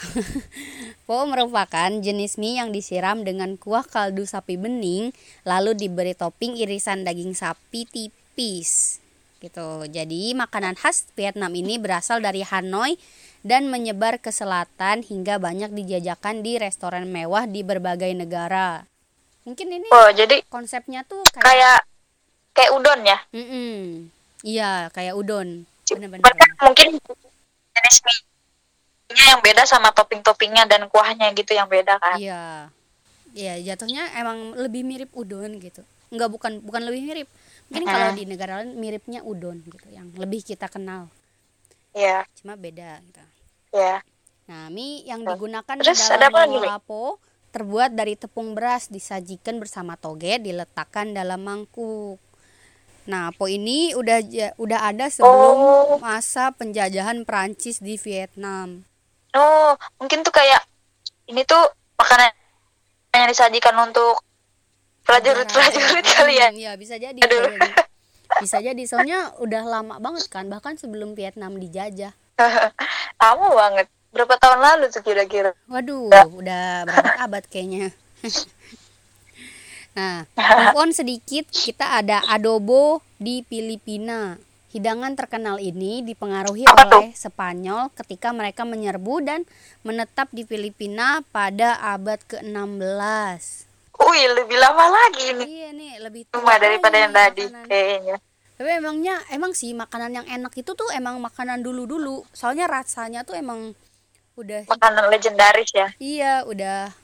Po 1.08 1.16
merupakan 1.30 1.90
jenis 2.02 2.36
mie 2.36 2.58
yang 2.58 2.74
disiram 2.74 3.22
dengan 3.22 3.54
kuah 3.54 3.86
kaldu 3.86 4.26
sapi 4.26 4.58
bening 4.58 5.14
lalu 5.46 5.78
diberi 5.78 6.18
topping 6.18 6.58
irisan 6.58 7.06
daging 7.06 7.38
sapi 7.38 7.86
tipis. 7.86 8.98
gitu. 9.40 9.88
Jadi 9.88 10.36
makanan 10.36 10.76
khas 10.76 11.08
Vietnam 11.16 11.54
ini 11.56 11.80
berasal 11.80 12.20
dari 12.20 12.44
Hanoi 12.44 13.00
dan 13.40 13.72
menyebar 13.72 14.20
ke 14.20 14.28
selatan 14.28 15.00
hingga 15.00 15.40
banyak 15.40 15.72
dijajakan 15.72 16.44
di 16.44 16.60
restoran 16.60 17.08
mewah 17.08 17.48
di 17.48 17.64
berbagai 17.64 18.12
negara. 18.12 18.84
Mungkin 19.48 19.80
ini 19.80 19.88
Oh, 19.88 20.12
jadi 20.12 20.44
konsepnya 20.52 21.08
tuh 21.08 21.24
kayak, 21.32 21.46
kayak 21.48 21.78
kayak 22.52 22.70
udon 22.76 23.00
ya. 23.08 23.18
Mm-mm. 23.32 24.12
Iya 24.46 24.88
kayak 24.94 25.14
udon. 25.16 25.64
Kan 25.90 26.30
mungkin 26.62 26.96
jenis 27.74 27.96
mie-nya 28.06 29.24
yang 29.36 29.40
beda 29.42 29.66
sama 29.66 29.90
topping-toppingnya 29.90 30.70
dan 30.70 30.86
kuahnya 30.86 31.34
gitu 31.34 31.54
yang 31.54 31.66
beda 31.66 31.98
kan. 31.98 32.16
Iya. 32.16 32.70
Iya, 33.30 33.54
jatuhnya 33.62 34.10
emang 34.18 34.58
lebih 34.58 34.82
mirip 34.82 35.10
udon 35.14 35.62
gitu. 35.62 35.86
Enggak 36.10 36.30
bukan 36.34 36.52
bukan 36.66 36.82
lebih 36.82 37.02
mirip. 37.06 37.28
Mungkin 37.70 37.86
Mm-mm. 37.86 37.94
kalau 37.94 38.08
di 38.18 38.24
negara 38.26 38.52
lain 38.62 38.74
miripnya 38.74 39.22
udon 39.22 39.62
gitu 39.62 39.86
yang 39.94 40.10
lebih 40.18 40.42
kita 40.42 40.66
kenal. 40.66 41.06
Iya, 41.94 42.26
Cuma 42.38 42.54
beda 42.58 42.98
gitu. 43.02 43.22
iya. 43.74 44.02
Nah, 44.50 44.66
mie 44.66 45.06
yang 45.06 45.22
digunakan 45.22 45.78
Terus 45.78 46.10
ada 46.10 46.26
dalam 46.26 46.34
apa 46.34 46.38
lagi, 46.42 46.58
Mi? 46.58 46.66
lapo 46.66 47.22
terbuat 47.54 47.94
dari 47.94 48.14
tepung 48.18 48.54
beras 48.54 48.90
disajikan 48.90 49.58
bersama 49.62 49.94
toge 49.94 50.38
diletakkan 50.42 51.14
dalam 51.14 51.42
mangkuk. 51.42 52.18
Nah, 53.02 53.32
po 53.32 53.46
ini 53.46 53.92
udah 53.92 54.20
udah 54.56 54.80
ada 54.84 55.08
sebelum 55.08 55.54
Oh. 55.56 55.96
masa 55.98 56.50
penjajahan 56.50 57.24
Prancis 57.24 57.78
di 57.78 57.96
Vietnam. 57.96 58.84
Oh, 59.30 59.72
mungkin 59.96 60.20
tuh 60.20 60.30
kayak 60.30 60.62
ini 61.26 61.42
tuh 61.42 61.60
makanan 61.94 62.30
yang 63.12 63.26
disajikan 63.26 63.74
untuk 63.78 64.20
prajurit-prajurit 65.02 66.02
Hmm, 66.02 66.14
kali 66.14 66.34
ya. 66.36 66.48
Iya, 66.50 66.72
bisa 66.74 66.94
jadi. 66.96 67.16
Aduh. 67.16 67.40
bisa 67.40 67.56
jadi. 67.56 67.70
Bisa 68.30 68.56
jadi 68.58 68.82
soalnya 68.86 69.20
udah 69.36 69.62
lama 69.64 69.94
banget 69.98 70.26
kan, 70.28 70.46
bahkan 70.46 70.74
sebelum 70.74 71.14
Vietnam 71.14 71.56
dijajah. 71.56 72.14
Lama 73.20 73.48
banget. 73.50 73.86
Berapa 74.10 74.34
tahun 74.36 74.58
lalu 74.60 74.84
tuh 74.88 75.02
kira-kira? 75.02 75.50
Waduh, 75.66 76.08
Ya. 76.08 76.22
udah 76.26 76.64
berabad-abad 76.84 77.44
kayaknya. 77.46 77.90
nah, 80.00 80.16
move 80.56 80.76
on 80.80 80.90
sedikit, 80.96 81.44
kita 81.52 82.00
ada 82.00 82.24
adobo 82.24 83.04
di 83.20 83.44
Filipina. 83.44 84.40
Hidangan 84.70 85.18
terkenal 85.18 85.58
ini 85.58 86.00
dipengaruhi 86.06 86.62
oleh 86.62 87.10
Spanyol 87.10 87.90
ketika 87.98 88.30
mereka 88.30 88.62
menyerbu 88.62 89.14
dan 89.26 89.42
menetap 89.82 90.30
di 90.30 90.46
Filipina 90.46 91.26
pada 91.34 91.74
abad 91.82 92.22
ke-16. 92.22 93.42
Wih, 94.00 94.26
lebih 94.30 94.56
lama 94.62 94.86
lagi 94.94 95.24
ini. 95.34 95.44
Iya 95.44 95.68
nih, 95.74 95.92
lebih 96.06 96.22
tua 96.30 96.54
daripada 96.56 96.96
yang 96.96 97.12
tadi 97.12 97.44
kayaknya. 97.66 98.16
Tapi 98.56 98.70
emangnya 98.76 99.16
emang 99.34 99.56
sih 99.56 99.74
makanan 99.74 100.22
yang 100.22 100.26
enak 100.28 100.52
itu 100.54 100.70
tuh 100.72 100.86
emang 100.94 101.18
makanan 101.18 101.66
dulu-dulu. 101.66 102.22
Soalnya 102.30 102.70
rasanya 102.70 103.26
tuh 103.26 103.34
emang 103.34 103.74
udah 104.38 104.70
Makanan 104.70 105.10
legendaris 105.10 105.70
ya. 105.74 105.88
iya, 105.98 106.46
udah 106.46 106.94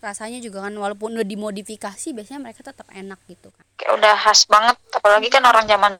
rasanya 0.00 0.38
juga 0.42 0.64
kan 0.66 0.74
walaupun 0.74 1.14
udah 1.16 1.26
dimodifikasi 1.26 2.14
biasanya 2.14 2.40
mereka 2.42 2.60
tetap 2.66 2.86
enak 2.92 3.18
gitu 3.26 3.48
kan. 3.50 3.64
Kayak 3.78 3.92
udah 3.98 4.14
khas 4.18 4.46
banget. 4.46 4.76
Apalagi 4.94 5.28
kan 5.28 5.42
orang 5.46 5.64
zaman 5.66 5.92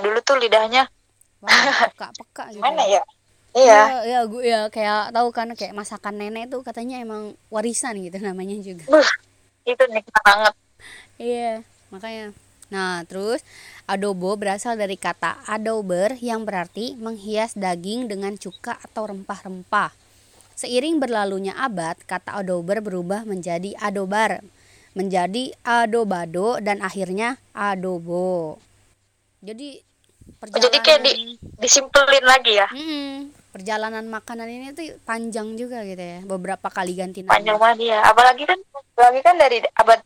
dulu 0.00 0.18
tuh 0.26 0.36
lidahnya 0.40 0.90
peka-peka 1.44 2.54
gitu. 2.54 2.60
gimana 2.60 2.82
ya? 2.88 3.02
Iya. 3.54 3.80
Iya, 3.86 3.98
ya, 4.02 4.20
gue 4.26 4.42
ya 4.42 4.60
kayak 4.66 5.14
tahu 5.14 5.28
kan 5.30 5.46
kayak 5.54 5.78
masakan 5.78 6.18
nenek 6.18 6.50
tuh 6.50 6.66
katanya 6.66 6.98
emang 6.98 7.38
warisan 7.48 7.94
gitu 8.02 8.18
namanya 8.26 8.58
juga. 8.58 8.86
Buh, 8.90 9.10
itu 9.62 9.84
nikmat 9.88 10.22
banget. 10.26 10.54
Iya, 11.16 11.62
makanya. 11.94 12.34
Nah, 12.74 13.06
terus 13.06 13.46
adobo 13.86 14.34
berasal 14.34 14.74
dari 14.74 14.98
kata 14.98 15.46
adober 15.46 16.18
yang 16.18 16.42
berarti 16.42 16.98
menghias 16.98 17.54
daging 17.54 18.10
dengan 18.10 18.34
cuka 18.34 18.74
atau 18.82 19.06
rempah-rempah. 19.06 19.94
Seiring 20.54 21.02
berlalunya 21.02 21.50
abad, 21.58 21.98
kata 22.06 22.38
adober 22.38 22.78
berubah 22.78 23.26
menjadi 23.26 23.74
adobar, 23.74 24.38
menjadi 24.94 25.50
adobado 25.66 26.62
dan 26.62 26.78
akhirnya 26.78 27.42
adobo. 27.50 28.62
Jadi 29.42 29.82
perjalanan 30.38 30.62
Jadi 30.70 30.78
kayak 30.80 31.00
di- 31.02 31.18
Disimpelin 31.58 32.24
lagi 32.24 32.52
ya. 32.54 32.68
Mm-mm. 32.70 33.34
perjalanan 33.54 34.02
makanan 34.10 34.50
ini 34.50 34.74
tuh 34.74 34.98
panjang 35.06 35.54
juga 35.54 35.86
gitu 35.86 36.02
ya. 36.02 36.18
Beberapa 36.26 36.66
kali 36.70 36.98
ganti 36.98 37.22
nama. 37.22 37.38
Panjang 37.38 37.54
banget 37.54 37.78
ya. 37.86 37.98
Apalagi 38.02 38.42
kan 38.50 38.58
apalagi 38.94 39.20
kan 39.22 39.34
dari 39.38 39.58
abad 39.78 40.02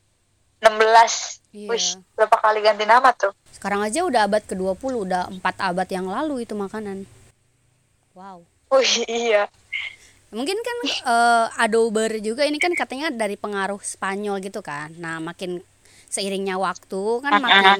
16. 0.60 1.40
Iya. 1.56 1.68
Wih, 1.72 1.86
berapa 2.12 2.36
kali 2.36 2.60
ganti 2.60 2.84
nama 2.84 3.08
tuh? 3.16 3.32
Sekarang 3.56 3.80
aja 3.80 4.04
udah 4.04 4.28
abad 4.28 4.44
ke-20, 4.44 4.92
udah 5.00 5.32
4 5.32 5.40
abad 5.64 5.88
yang 5.88 6.06
lalu 6.12 6.44
itu 6.44 6.52
makanan. 6.52 7.08
Wow. 8.12 8.44
Wih, 8.68 9.08
iya. 9.08 9.48
Mungkin 10.28 10.58
kan 10.60 10.78
eh, 11.08 11.46
adober 11.64 12.10
juga 12.20 12.44
ini 12.44 12.60
kan 12.60 12.72
katanya 12.76 13.08
dari 13.08 13.36
pengaruh 13.40 13.80
Spanyol 13.80 14.44
gitu 14.44 14.60
kan. 14.60 14.92
Nah, 15.00 15.18
makin 15.24 15.64
seiringnya 16.08 16.56
waktu 16.60 17.02
kan 17.24 17.32
Mm-mm. 17.32 17.44
makin 17.48 17.76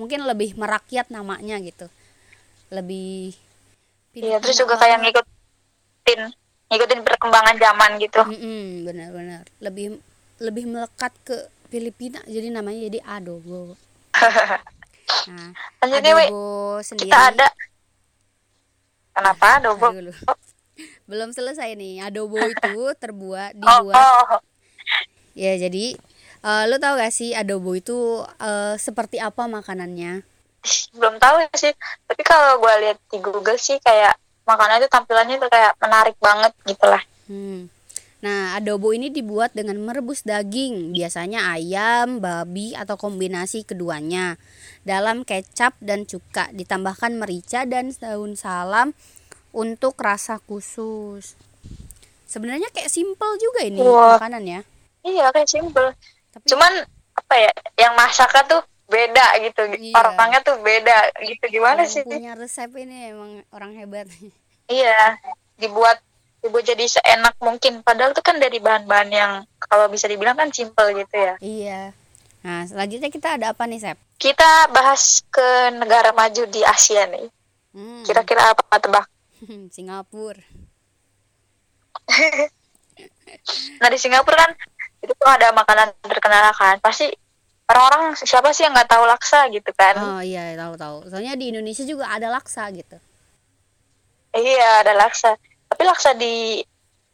mungkin 0.00 0.20
lebih 0.26 0.58
merakyat 0.58 1.10
namanya 1.14 1.56
gitu. 1.62 1.86
Lebih 2.74 3.34
Iya, 4.18 4.42
terus 4.42 4.58
juga 4.58 4.74
kayak 4.74 4.98
ngikutin 5.06 6.20
ngikutin 6.70 7.00
perkembangan 7.06 7.56
zaman 7.62 7.90
gitu. 8.02 8.20
Mm-mm, 8.26 8.86
benar-benar 8.86 9.44
lebih 9.62 9.86
lebih 10.42 10.64
melekat 10.66 11.12
ke 11.22 11.36
Filipina 11.70 12.18
jadi 12.26 12.50
namanya 12.50 12.90
jadi 12.90 12.98
adobo. 13.06 13.78
Nah, 15.30 15.52
Lanjut 15.80 16.02
nih, 16.02 16.12
adobo 16.12 16.40
sendiri. 16.82 17.10
Kita 17.10 17.18
ada 17.30 17.46
Kenapa 19.14 19.46
adobo? 19.60 19.88
Dulu. 19.92 20.12
Belum 21.10 21.34
selesai 21.34 21.74
nih. 21.74 22.04
Adobo 22.06 22.38
itu 22.54 22.92
terbuat 22.96 23.56
Oh, 23.58 23.60
dibuat 23.60 23.96
oh. 23.96 24.40
ya 25.38 25.54
jadi 25.56 25.94
eh, 26.44 26.64
lo 26.66 26.76
tau 26.82 26.98
gak 26.98 27.14
sih 27.14 27.32
adobo 27.32 27.76
itu 27.78 28.24
eh, 28.38 28.74
seperti 28.76 29.18
apa 29.18 29.46
makanannya? 29.46 30.22
Belum 30.96 31.16
tahu 31.16 31.48
sih. 31.56 31.72
Tapi 32.04 32.22
kalau 32.26 32.60
gue 32.60 32.74
lihat 32.84 32.98
di 33.08 33.18
Google 33.20 33.56
sih 33.56 33.80
kayak 33.80 34.16
makanannya 34.44 34.86
itu 34.86 34.90
tampilannya 34.90 35.36
tuh 35.38 35.50
kayak 35.50 35.72
menarik 35.78 36.16
banget 36.18 36.52
gitu 36.66 36.86
lah. 36.88 37.02
Hmm. 37.30 37.70
Nah, 38.20 38.52
adobo 38.52 38.92
ini 38.92 39.08
dibuat 39.08 39.56
dengan 39.56 39.80
merebus 39.80 40.28
daging, 40.28 40.92
biasanya 40.92 41.56
ayam, 41.56 42.20
babi, 42.20 42.76
atau 42.76 43.00
kombinasi 43.00 43.64
keduanya. 43.64 44.36
Dalam 44.84 45.24
kecap 45.24 45.72
dan 45.80 46.04
cuka, 46.04 46.52
ditambahkan 46.52 47.16
merica 47.16 47.64
dan 47.64 47.96
daun 47.96 48.36
salam 48.36 48.92
untuk 49.50 49.98
rasa 49.98 50.38
khusus. 50.44 51.34
Sebenarnya 52.30 52.70
kayak 52.70 52.90
simple 52.90 53.32
juga 53.42 53.66
ini 53.66 53.82
Wah. 53.82 54.18
makanan 54.18 54.42
ya. 54.46 54.60
Iya, 55.02 55.34
kayak 55.34 55.50
simple. 55.50 55.90
Tapi 56.30 56.44
Cuman 56.46 56.72
apa 57.18 57.34
ya? 57.34 57.52
Yang 57.74 57.92
masaknya 57.98 58.42
tuh 58.46 58.62
beda 58.86 59.26
gitu. 59.42 59.62
Iya. 59.74 59.94
Orangnya 59.98 60.40
tuh 60.42 60.56
beda 60.62 60.98
gitu. 61.26 61.44
Gimana 61.50 61.86
yang 61.86 61.90
sih? 61.90 62.02
punya 62.06 62.32
resep 62.38 62.70
ini 62.78 63.14
emang 63.14 63.42
orang 63.54 63.74
hebat. 63.78 64.06
Iya, 64.70 65.18
dibuat 65.58 65.98
dibuat 66.46 66.62
jadi 66.62 66.86
seenak 66.86 67.34
mungkin. 67.42 67.82
Padahal 67.82 68.14
tuh 68.14 68.22
kan 68.22 68.38
dari 68.38 68.62
bahan-bahan 68.62 69.10
yang 69.10 69.32
kalau 69.66 69.90
bisa 69.90 70.06
dibilang 70.06 70.38
kan 70.38 70.54
simple 70.54 70.94
gitu 70.94 71.10
ya. 71.18 71.34
iya. 71.42 71.82
Nah, 72.40 72.64
selanjutnya 72.64 73.10
kita 73.12 73.36
ada 73.36 73.52
apa 73.52 73.68
nih, 73.68 73.82
Sep? 73.82 73.98
Kita 74.14 74.70
bahas 74.72 75.26
ke 75.28 75.74
negara 75.76 76.14
maju 76.14 76.46
di 76.48 76.62
Asia 76.64 77.04
nih. 77.10 77.28
Hmm. 77.76 78.06
Kira-kira 78.06 78.54
apa 78.54 78.78
tebak? 78.80 79.10
Singapura. 79.72 80.44
Nah 83.80 83.88
di 83.88 83.98
Singapura 83.98 84.36
kan 84.36 84.52
itu 85.00 85.12
tuh 85.16 85.28
ada 85.28 85.54
makanan 85.56 85.96
terkenal 86.04 86.52
kan. 86.52 86.76
Pasti 86.84 87.08
orang-orang 87.70 88.18
siapa 88.18 88.52
sih 88.52 88.66
yang 88.68 88.74
nggak 88.76 88.90
tahu 88.90 89.04
laksa 89.06 89.48
gitu 89.48 89.70
kan? 89.72 89.96
Oh 89.96 90.22
iya, 90.22 90.52
tahu-tahu. 90.58 91.08
Soalnya 91.08 91.38
di 91.38 91.54
Indonesia 91.54 91.86
juga 91.86 92.10
ada 92.12 92.28
laksa 92.28 92.68
gitu. 92.74 92.98
Iya 94.36 94.84
ada 94.84 94.92
laksa. 94.94 95.38
Tapi 95.70 95.82
laksa 95.86 96.12
di 96.18 96.60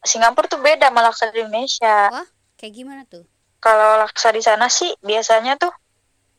Singapura 0.02 0.48
tuh 0.48 0.58
beda 0.58 0.88
sama 0.90 1.04
laksa 1.04 1.30
di 1.30 1.44
Indonesia. 1.44 2.10
Wah, 2.10 2.28
kayak 2.58 2.72
gimana 2.72 3.02
tuh? 3.06 3.22
Kalau 3.62 4.02
laksa 4.02 4.32
di 4.32 4.42
sana 4.42 4.66
sih 4.70 4.90
biasanya 5.02 5.60
tuh 5.60 5.70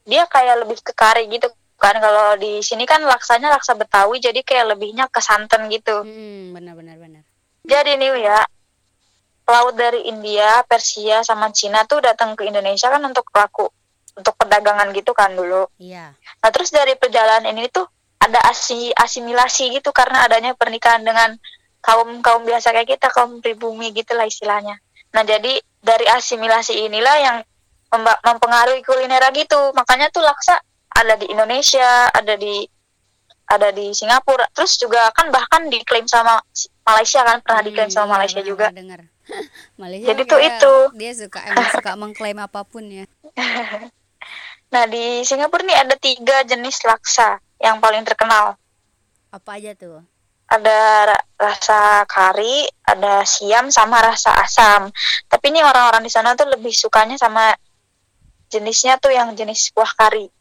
dia 0.07 0.23
kayak 0.25 0.63
lebih 0.63 0.79
ke 0.79 0.95
kari 0.95 1.27
gitu 1.27 1.51
kan. 1.77 1.95
Kalau 2.01 2.35
di 2.35 2.59
sini 2.65 2.83
kan 2.83 3.05
laksanya 3.05 3.53
laksa 3.53 3.77
Betawi 3.77 4.19
jadi 4.19 4.41
kayak 4.41 4.75
lebihnya 4.75 5.07
ke 5.07 5.21
santan 5.21 5.69
gitu. 5.69 6.03
Hmm, 6.03 6.51
benar-benar 6.57 6.97
benar. 6.97 7.23
Jadi 7.67 7.95
nih 8.01 8.11
ya, 8.25 8.39
pelaut 9.47 9.75
dari 9.79 10.09
India, 10.11 10.65
Persia, 10.67 11.23
sama 11.23 11.53
Cina 11.55 11.87
tuh 11.87 12.03
datang 12.03 12.35
ke 12.35 12.43
Indonesia 12.43 12.91
kan 12.91 12.99
untuk 12.99 13.31
laku, 13.31 13.71
untuk 14.19 14.35
perdagangan 14.35 14.91
gitu 14.91 15.15
kan 15.15 15.31
dulu. 15.31 15.71
Iya. 15.79 16.11
Nah 16.13 16.49
terus 16.51 16.73
dari 16.73 16.99
perjalanan 16.99 17.55
ini 17.55 17.71
tuh 17.71 17.87
ada 18.19 18.43
asi, 18.49 18.91
asimilasi 18.91 19.79
gitu 19.79 19.95
karena 19.95 20.27
adanya 20.27 20.51
pernikahan 20.57 20.99
dengan 21.05 21.39
kaum 21.79 22.19
kaum 22.19 22.43
biasa 22.43 22.75
kayak 22.75 22.99
kita, 22.99 23.07
kaum 23.13 23.39
pribumi 23.39 23.95
gitulah 23.95 24.27
istilahnya. 24.27 24.75
Nah 25.15 25.23
jadi 25.23 25.63
dari 25.79 26.05
asimilasi 26.11 26.83
inilah 26.91 27.15
yang 27.23 27.37
mempengaruhi 28.27 28.83
kuliner 28.83 29.23
gitu. 29.31 29.71
Makanya 29.71 30.11
tuh 30.11 30.27
laksa 30.27 30.59
ada 30.97 31.13
di 31.15 31.25
Indonesia, 31.29 32.09
ada 32.09 32.33
di 32.33 32.65
ada 33.47 33.71
di 33.71 33.95
Singapura 33.95 34.43
terus 34.51 34.75
juga 34.75 35.07
kan 35.15 35.31
bahkan 35.31 35.71
diklaim 35.71 36.03
sama 36.03 36.35
Malaysia 36.83 37.23
kan 37.23 37.39
pernah 37.39 37.63
diklaim 37.63 37.87
sama 37.87 38.11
iya, 38.11 38.13
Malaysia 38.19 38.41
juga 38.43 38.67
dengar. 38.75 39.07
Malaysia 39.81 40.07
Jadi 40.11 40.21
tuh 40.27 40.39
itu. 40.43 40.73
dia 40.99 41.11
suka 41.15 41.39
emang 41.47 41.67
suka 41.71 41.91
mengklaim 41.95 42.39
apa 42.43 42.67
pun 42.67 42.83
ya 42.91 43.05
nah 44.73 44.83
di 44.83 45.23
Singapura 45.23 45.63
nih 45.63 45.79
ada 45.79 45.95
tiga 45.95 46.43
jenis 46.43 46.83
laksa 46.83 47.39
yang 47.63 47.79
paling 47.79 48.03
terkenal 48.03 48.59
apa 49.31 49.49
aja 49.55 49.71
tuh 49.79 50.03
ada 50.47 50.79
ra- 51.11 51.27
rasa 51.35 52.07
kari, 52.07 52.63
ada 52.87 53.27
siam 53.27 53.67
sama 53.67 53.99
rasa 53.99 54.31
asam. 54.39 54.87
Tapi 55.27 55.51
ini 55.51 55.59
orang-orang 55.59 55.99
di 55.99 56.07
sana 56.07 56.39
tuh 56.39 56.47
lebih 56.47 56.71
sukanya 56.71 57.19
sama 57.19 57.51
jenisnya 58.47 58.95
tuh 58.95 59.11
yang 59.11 59.35
jenis 59.35 59.75
kuah 59.75 59.91
kari. 59.91 60.31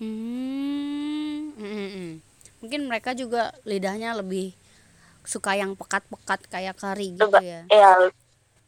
Hmm, 0.00 1.52
mm, 1.60 1.88
mm. 1.92 2.10
Mungkin 2.64 2.80
mereka 2.88 3.12
juga 3.12 3.52
lidahnya 3.68 4.16
lebih 4.16 4.56
suka 5.28 5.52
yang 5.52 5.76
pekat-pekat 5.76 6.40
kayak 6.48 6.76
kari 6.80 7.12
gitu 7.12 7.28
Coba, 7.28 7.44
ya. 7.44 7.68
ya. 7.68 8.08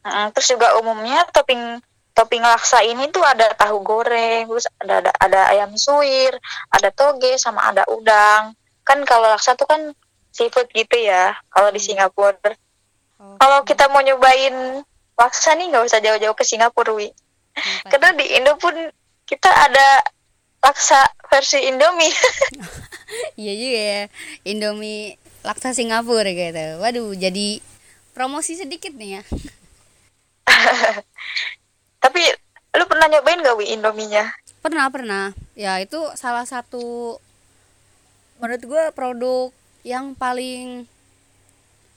Mm, 0.05 0.29
terus 0.37 0.47
juga 0.53 0.77
umumnya 0.77 1.25
topping 1.33 1.81
topping 2.13 2.45
laksa 2.45 2.85
ini 2.85 3.09
tuh 3.09 3.25
ada 3.25 3.49
tahu 3.57 3.81
goreng, 3.81 4.45
terus 4.45 4.69
ada 4.77 5.01
ada, 5.01 5.11
ada 5.17 5.41
ayam 5.49 5.73
suwir, 5.73 6.37
ada 6.69 6.93
toge 6.93 7.33
sama 7.41 7.73
ada 7.73 7.81
udang. 7.89 8.53
Kan 8.85 9.01
kalau 9.09 9.25
laksa 9.33 9.57
tuh 9.57 9.65
kan 9.65 9.89
seafood 10.29 10.69
gitu 10.69 10.97
ya. 11.01 11.33
Kalau 11.49 11.73
di 11.73 11.81
Singapura. 11.81 12.37
Oke. 12.37 12.53
Kalau 13.41 13.59
kita 13.65 13.89
mau 13.89 14.05
nyobain 14.05 14.85
laksa 15.17 15.57
nih 15.57 15.73
nggak 15.73 15.85
usah 15.89 15.97
jauh-jauh 15.97 16.37
ke 16.37 16.45
Singapura, 16.45 16.93
Wi. 16.93 17.09
Karena 17.89 18.13
di 18.13 18.25
Indo 18.37 18.53
pun 18.61 18.73
kita 19.25 19.49
ada 19.49 20.01
laksa 20.63 20.99
versi 21.27 21.59
Indomie. 21.67 22.13
Iya 23.37 23.53
juga 23.53 23.81
ya. 23.85 24.01
Indomie 24.41 25.21
laksa 25.45 25.75
Singapura 25.75 26.33
gitu. 26.33 26.81
Waduh, 26.81 27.13
jadi 27.13 27.61
promosi 28.17 28.57
sedikit 28.57 28.89
nih 28.95 29.21
ya. 29.21 29.23
Tapi 32.03 32.21
lu 32.73 32.83
pernah 32.89 33.05
nyobain 33.13 33.43
gak 33.45 33.53
Wi 33.53 33.77
Indominya? 33.77 34.33
Pernah, 34.65 34.89
pernah. 34.89 35.25
Ya, 35.53 35.77
itu 35.77 35.99
salah 36.17 36.47
satu 36.49 37.21
menurut 38.41 38.63
gue 38.65 38.83
produk 38.97 39.53
yang 39.85 40.17
paling 40.17 40.89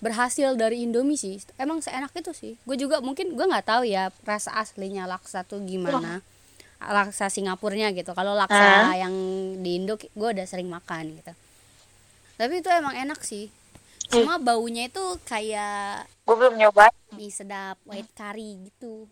berhasil 0.05 0.52
dari 0.59 0.85
Indomie 0.85 1.16
sih. 1.16 1.40
Emang 1.57 1.81
seenak 1.81 2.12
itu 2.12 2.37
sih. 2.37 2.61
Gue 2.68 2.76
juga 2.76 3.00
mungkin 3.00 3.33
gue 3.33 3.46
nggak 3.46 3.66
tahu 3.72 3.88
ya 3.88 4.12
rasa 4.29 4.52
aslinya 4.61 5.09
laksa 5.09 5.48
tuh 5.48 5.64
gimana. 5.64 6.20
Laksa 6.80 7.32
Singapurnya 7.32 7.90
gitu. 7.96 8.12
Kalau 8.12 8.36
laksa 8.36 8.92
yang 8.94 9.14
di 9.64 9.80
Indo 9.80 9.96
gue 9.96 10.28
udah 10.32 10.46
sering 10.46 10.68
makan 10.68 11.16
gitu. 11.16 11.32
Tapi 12.36 12.60
itu 12.60 12.68
emang 12.68 12.92
enak 12.92 13.20
sih. 13.24 13.48
Cuma 14.06 14.38
baunya 14.38 14.86
itu 14.86 15.02
kayak 15.26 16.06
Gue 16.22 16.36
belum 16.36 16.54
nyobain. 16.60 16.94
mie 17.16 17.32
sedap 17.32 17.80
white 17.88 18.12
curry 18.14 18.70
gitu. 18.70 19.08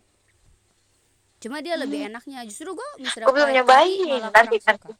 Cuma 1.41 1.59
dia 1.59 1.75
lebih 1.75 2.07
enaknya. 2.07 2.45
Justru 2.47 2.77
gue 2.77 2.89
mie 3.01 3.09
sedap 3.11 3.27
Gue 3.27 3.35
belum 3.35 3.49
nyobain. 3.51 4.29
Nanti 4.29 4.55
nanti. 4.55 4.57
suka. 4.61 4.93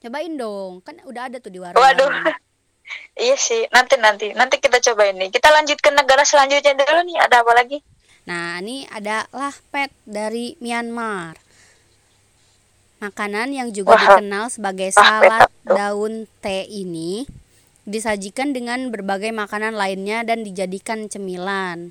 Cobain 0.00 0.32
dong, 0.32 0.80
kan 0.80 0.96
udah 1.04 1.28
ada 1.28 1.36
tuh 1.44 1.52
di 1.52 1.60
warung. 1.60 1.76
Waduh. 1.76 2.08
iya 3.20 3.36
sih, 3.36 3.68
nanti 3.68 4.00
nanti 4.00 4.32
nanti 4.32 4.56
kita 4.56 4.80
cobain 4.80 5.12
nih. 5.12 5.28
Kita 5.28 5.52
lanjut 5.52 5.76
ke 5.76 5.92
negara 5.92 6.24
selanjutnya 6.24 6.72
dulu 6.72 7.04
nih. 7.04 7.20
Ada 7.20 7.44
apa 7.44 7.52
lagi? 7.52 7.84
Nah, 8.30 8.62
ini 8.62 8.86
ada 8.86 9.26
lahpet 9.34 9.90
dari 10.06 10.54
Myanmar. 10.62 11.34
Makanan 13.02 13.50
yang 13.50 13.74
juga 13.74 13.98
Wah, 13.98 14.22
dikenal 14.22 14.46
sebagai 14.54 14.94
salad 14.94 15.50
daun 15.66 16.30
teh 16.38 16.62
ini 16.70 17.26
disajikan 17.82 18.54
dengan 18.54 18.94
berbagai 18.94 19.34
makanan 19.34 19.74
lainnya 19.74 20.22
dan 20.22 20.46
dijadikan 20.46 21.10
cemilan. 21.10 21.90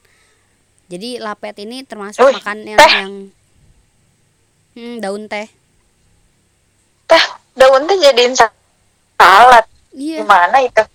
Jadi 0.88 1.20
lapet 1.20 1.60
ini 1.60 1.84
termasuk 1.84 2.24
makanan 2.24 2.80
teh. 2.80 2.94
yang 2.96 3.14
Hmm, 4.80 5.04
daun 5.04 5.28
teh. 5.28 5.50
Teh, 7.10 7.26
daun 7.60 7.84
teh 7.84 8.00
jadiin 8.00 8.32
sa- 8.32 8.56
salad. 9.20 9.68
Iya. 9.92 10.24
Gimana 10.24 10.64
itu? 10.64 10.88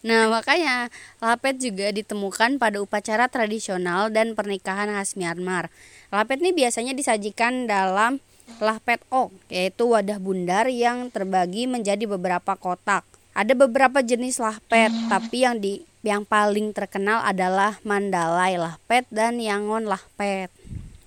Nah, 0.00 0.32
makanya 0.32 0.88
lapet 1.20 1.60
juga 1.60 1.92
ditemukan 1.92 2.56
pada 2.56 2.80
upacara 2.80 3.28
tradisional 3.28 4.08
dan 4.08 4.32
pernikahan 4.32 4.88
khas 4.88 5.12
Myanmar. 5.12 5.68
Lapet 6.08 6.40
ini 6.40 6.56
biasanya 6.56 6.96
disajikan 6.96 7.68
dalam 7.68 8.16
lapet 8.58 9.04
ok, 9.12 9.30
yaitu 9.52 9.92
wadah 9.92 10.16
bundar 10.16 10.66
yang 10.72 11.12
terbagi 11.12 11.68
menjadi 11.68 12.08
beberapa 12.08 12.56
kotak. 12.56 13.04
Ada 13.36 13.54
beberapa 13.54 14.02
jenis 14.02 14.42
lapet, 14.42 14.90
tapi 15.06 15.46
yang 15.46 15.60
di 15.60 15.86
yang 16.00 16.24
paling 16.24 16.72
terkenal 16.72 17.20
adalah 17.20 17.76
Mandalay 17.84 18.56
lapet 18.56 19.04
dan 19.12 19.36
Yangon 19.36 19.84
lapet. 19.84 20.48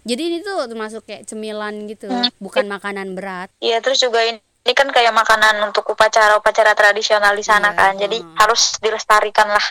Jadi 0.06 0.22
ini 0.30 0.38
tuh 0.46 0.70
termasuk 0.70 1.08
kayak 1.08 1.26
cemilan 1.26 1.90
gitu, 1.90 2.12
bukan 2.38 2.70
makanan 2.70 3.18
berat. 3.18 3.50
Iya, 3.64 3.80
terus 3.80 4.04
juga 4.04 4.22
ini, 4.24 4.40
ini 4.64 4.72
kan 4.72 4.88
kayak 4.88 5.12
makanan 5.12 5.60
untuk 5.68 5.84
upacara-upacara 5.92 6.72
tradisional 6.72 7.36
di 7.36 7.44
sana 7.44 7.76
Iya, 7.76 7.78
kan. 7.78 7.92
Jadi 8.00 8.18
hmm. 8.24 8.36
harus 8.40 8.80
dilestarikan 8.80 9.52
lah. 9.52 9.66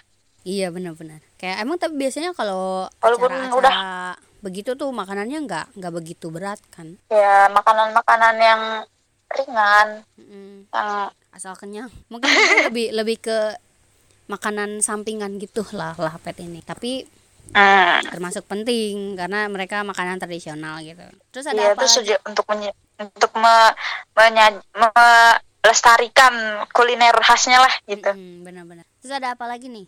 Iya 0.44 0.68
benar-benar. 0.68 1.24
Kayak 1.40 1.56
emang 1.64 1.80
tapi 1.80 1.96
biasanya 1.96 2.36
kalau 2.36 2.84
Walaupun 3.00 3.32
acara-acara 3.32 4.14
begitu 4.42 4.74
tuh 4.74 4.90
makanannya 4.90 5.38
nggak 5.48 5.66
nggak 5.80 5.92
begitu 5.94 6.28
berat 6.28 6.60
kan. 6.74 6.98
Ya, 7.08 7.46
makanan-makanan 7.48 8.36
yang 8.36 8.62
ringan, 9.32 9.88
Mm-mm. 10.20 10.68
yang 10.68 11.08
Asal 11.32 11.56
kenyang. 11.56 11.88
Mungkin 12.12 12.28
lebih 12.68 12.92
lebih 12.92 13.16
ke 13.22 13.38
makanan 14.28 14.84
sampingan 14.84 15.40
gitu 15.40 15.64
lah 15.72 15.96
lah 15.96 16.20
pet 16.20 16.36
ini. 16.44 16.60
Tapi 16.60 17.06
hmm, 17.54 18.12
termasuk 18.12 18.44
penting 18.44 19.16
karena 19.16 19.48
mereka 19.48 19.80
makanan 19.86 20.20
tradisional 20.20 20.84
gitu. 20.84 21.00
Terus 21.32 21.46
ada 21.48 21.56
Iya, 21.56 21.70
apa? 21.72 21.80
terus 21.80 21.96
untuk 22.28 22.44
menye- 22.52 22.76
untuk 23.02 23.32
me, 23.38 23.54
menya- 24.14 24.62
melestarikan 24.74 26.62
kuliner 26.70 27.14
khasnya 27.22 27.58
lah 27.62 27.74
gitu. 27.90 28.10
Mm-mm, 28.14 28.46
benar-benar. 28.46 28.86
Terus 29.02 29.12
ada 29.18 29.34
apa 29.34 29.46
lagi 29.50 29.66
nih? 29.66 29.86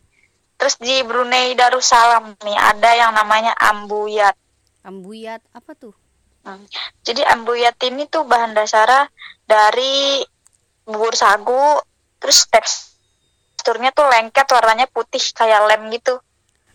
Terus 0.55 0.79
di 0.79 1.03
Brunei 1.03 1.55
Darussalam 1.59 2.35
nih 2.42 2.59
ada 2.59 2.90
yang 2.94 3.12
namanya 3.14 3.55
ambuyat. 3.59 4.35
Ambuyat 4.87 5.42
apa 5.55 5.74
tuh? 5.74 5.94
Hmm. 6.44 6.62
Jadi 7.03 7.24
ambuyat 7.24 7.74
ini 7.88 8.05
tuh 8.05 8.29
bahan 8.29 8.53
dasarnya 8.53 9.09
dari 9.48 10.20
bubur 10.85 11.16
sagu, 11.16 11.81
terus 12.20 12.44
teksturnya 12.53 13.96
tuh 13.96 14.05
lengket, 14.12 14.44
warnanya 14.53 14.85
putih 14.92 15.24
kayak 15.33 15.64
lem 15.72 15.88
gitu. 15.88 16.20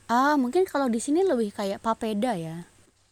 Ah, 0.10 0.34
mungkin 0.42 0.66
kalau 0.66 0.90
di 0.90 0.98
sini 0.98 1.22
lebih 1.22 1.54
kayak 1.54 1.86
papeda 1.86 2.34
ya. 2.34 2.66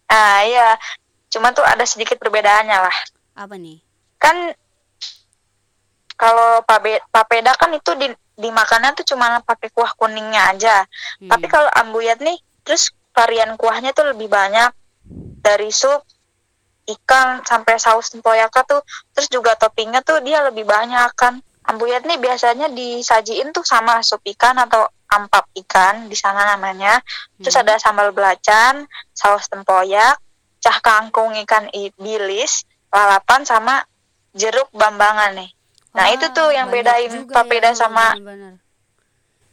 Ah 0.10 0.42
iya, 0.42 0.82
cuma 1.30 1.54
tuh 1.54 1.62
ada 1.62 1.86
sedikit 1.86 2.18
perbedaannya 2.18 2.80
lah. 2.82 2.98
Apa 3.38 3.54
nih? 3.56 3.78
Kan 4.18 4.58
kalau 6.18 6.66
papeda 7.14 7.54
kan 7.54 7.70
itu 7.78 7.94
di 7.94 8.10
dimakannya 8.38 8.94
tuh 8.98 9.06
cuma 9.14 9.42
pakai 9.42 9.70
kuah 9.74 9.94
kuningnya 9.98 10.54
aja. 10.54 10.86
Hmm. 11.22 11.30
Tapi 11.30 11.46
kalau 11.50 11.70
ambuyat 11.74 12.22
nih, 12.22 12.38
terus 12.66 12.94
varian 13.14 13.58
kuahnya 13.58 13.94
tuh 13.94 14.14
lebih 14.14 14.30
banyak 14.30 14.70
dari 15.42 15.74
sup, 15.74 16.06
ikan 16.86 17.42
sampai 17.46 17.82
saus 17.82 18.14
tempoyaka 18.14 18.62
tuh, 18.66 18.82
terus 19.14 19.30
juga 19.30 19.58
toppingnya 19.58 20.06
tuh 20.06 20.22
dia 20.22 20.46
lebih 20.46 20.66
banyak 20.66 21.14
kan. 21.18 21.42
Ambuyat 21.68 22.06
nih 22.06 22.22
biasanya 22.22 22.72
disajiin 22.72 23.52
tuh 23.52 23.66
sama 23.66 24.00
sup 24.06 24.22
ikan 24.24 24.56
atau 24.56 24.86
ampap 25.10 25.50
ikan 25.66 26.06
di 26.10 26.16
sana 26.16 26.46
namanya. 26.58 27.02
Terus 27.42 27.58
Hmm. 27.58 27.64
ada 27.66 27.74
sambal 27.82 28.14
belacan, 28.14 28.86
saus 29.18 29.50
tempoyak, 29.50 30.16
cah 30.62 30.78
kangkung 30.80 31.34
ikan 31.44 31.68
bilis, 31.98 32.64
lalapan 32.94 33.42
sama 33.44 33.76
jeruk 34.34 34.70
bambangan 34.76 35.34
nih. 35.36 35.50
Nah, 35.98 36.06
Wah, 36.08 36.14
itu 36.14 36.26
tuh 36.30 36.50
yang 36.54 36.70
bedain 36.70 37.26
papeda 37.26 37.74
ya, 37.74 37.78
sama 37.78 38.14
bener-bener. 38.14 38.56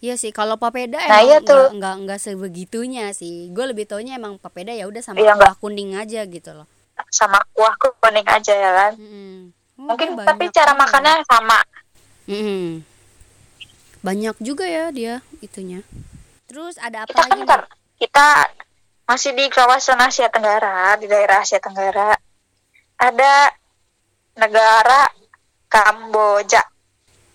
Iya 0.05 0.21
sih, 0.21 0.37
kalau 0.37 0.61
papeda 0.61 1.01
Nah, 1.01 1.25
emang 1.25 1.25
iya 1.25 1.39
tuh. 1.41 1.73
nggak 1.73 1.95
nggak 2.05 2.21
sebegitunya 2.21 3.09
sih. 3.17 3.49
Gue 3.57 3.65
lebih 3.73 3.89
taunya 3.89 4.21
emang 4.21 4.37
papeda 4.37 4.69
ya 4.77 4.85
udah 4.85 5.01
sama 5.01 5.25
Iya, 5.25 5.33
kuah 5.33 5.57
kuning 5.57 5.97
aja 5.97 6.21
gitu 6.29 6.53
loh. 6.53 6.69
sama 7.09 7.41
kuah 7.57 7.73
kuning 7.81 8.29
aja 8.29 8.53
ya 8.53 8.71
kan. 8.71 8.93
Mm-mm. 9.01 9.51
Oh, 9.81 9.97
Mungkin 9.97 10.15
tapi 10.21 10.53
cara 10.53 10.77
makannya 10.77 11.25
sama. 11.25 11.59
Mm-mm. 12.29 12.85
Banyak 14.05 14.37
juga 14.45 14.69
ya 14.69 14.93
dia 14.93 15.25
itunya. 15.41 15.81
Terus 16.45 16.77
ada 16.77 17.09
apa 17.09 17.17
Kita 17.17 17.25
lagi? 17.25 17.31
kan 17.33 17.41
nih? 17.41 17.49
kar- 17.49 17.71
kita 17.97 18.27
masih 19.09 19.33
di 19.33 19.45
kawasan 19.49 19.99
Asia 20.05 20.29
Tenggara, 20.29 21.01
di 21.01 21.09
daerah 21.09 21.41
Asia 21.41 21.57
Tenggara. 21.59 22.13
Ada 23.05 23.53
negara 24.41 25.13
Kamboja. 25.69 26.65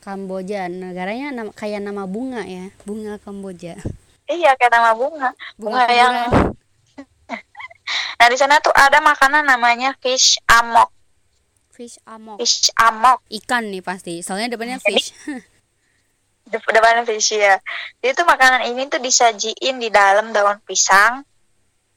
Kamboja, 0.02 0.66
negaranya 0.66 1.30
nama, 1.30 1.52
kayak 1.54 1.86
nama 1.86 2.10
bunga 2.10 2.42
ya, 2.42 2.74
bunga 2.88 3.22
Kamboja. 3.22 3.78
Iya, 4.26 4.58
kayak 4.58 4.74
nama 4.74 4.98
bunga. 4.98 5.30
Bunga, 5.60 5.86
Bunga 5.86 5.94
yang. 5.94 6.16
Nah, 8.20 8.28
di 8.28 8.38
sana 8.38 8.60
tuh 8.60 8.76
ada 8.76 9.02
makanan 9.02 9.48
namanya 9.48 9.96
fish 9.98 10.38
amok. 10.46 10.92
Fish 11.74 11.98
amok. 12.04 12.38
Fish 12.38 12.70
amok. 12.78 13.24
Ikan 13.32 13.72
nih 13.72 13.80
pasti, 13.80 14.20
soalnya 14.22 14.54
depannya 14.54 14.78
fish. 14.78 15.16
Dep- 16.50 16.66
depan 16.66 17.06
visi 17.06 17.38
ya. 17.38 17.62
Jadi 18.02 18.12
tuh 18.18 18.26
makanan 18.26 18.74
ini 18.74 18.90
tuh 18.90 18.98
disajiin 18.98 19.78
di 19.78 19.94
dalam 19.94 20.34
daun 20.34 20.58
pisang. 20.66 21.22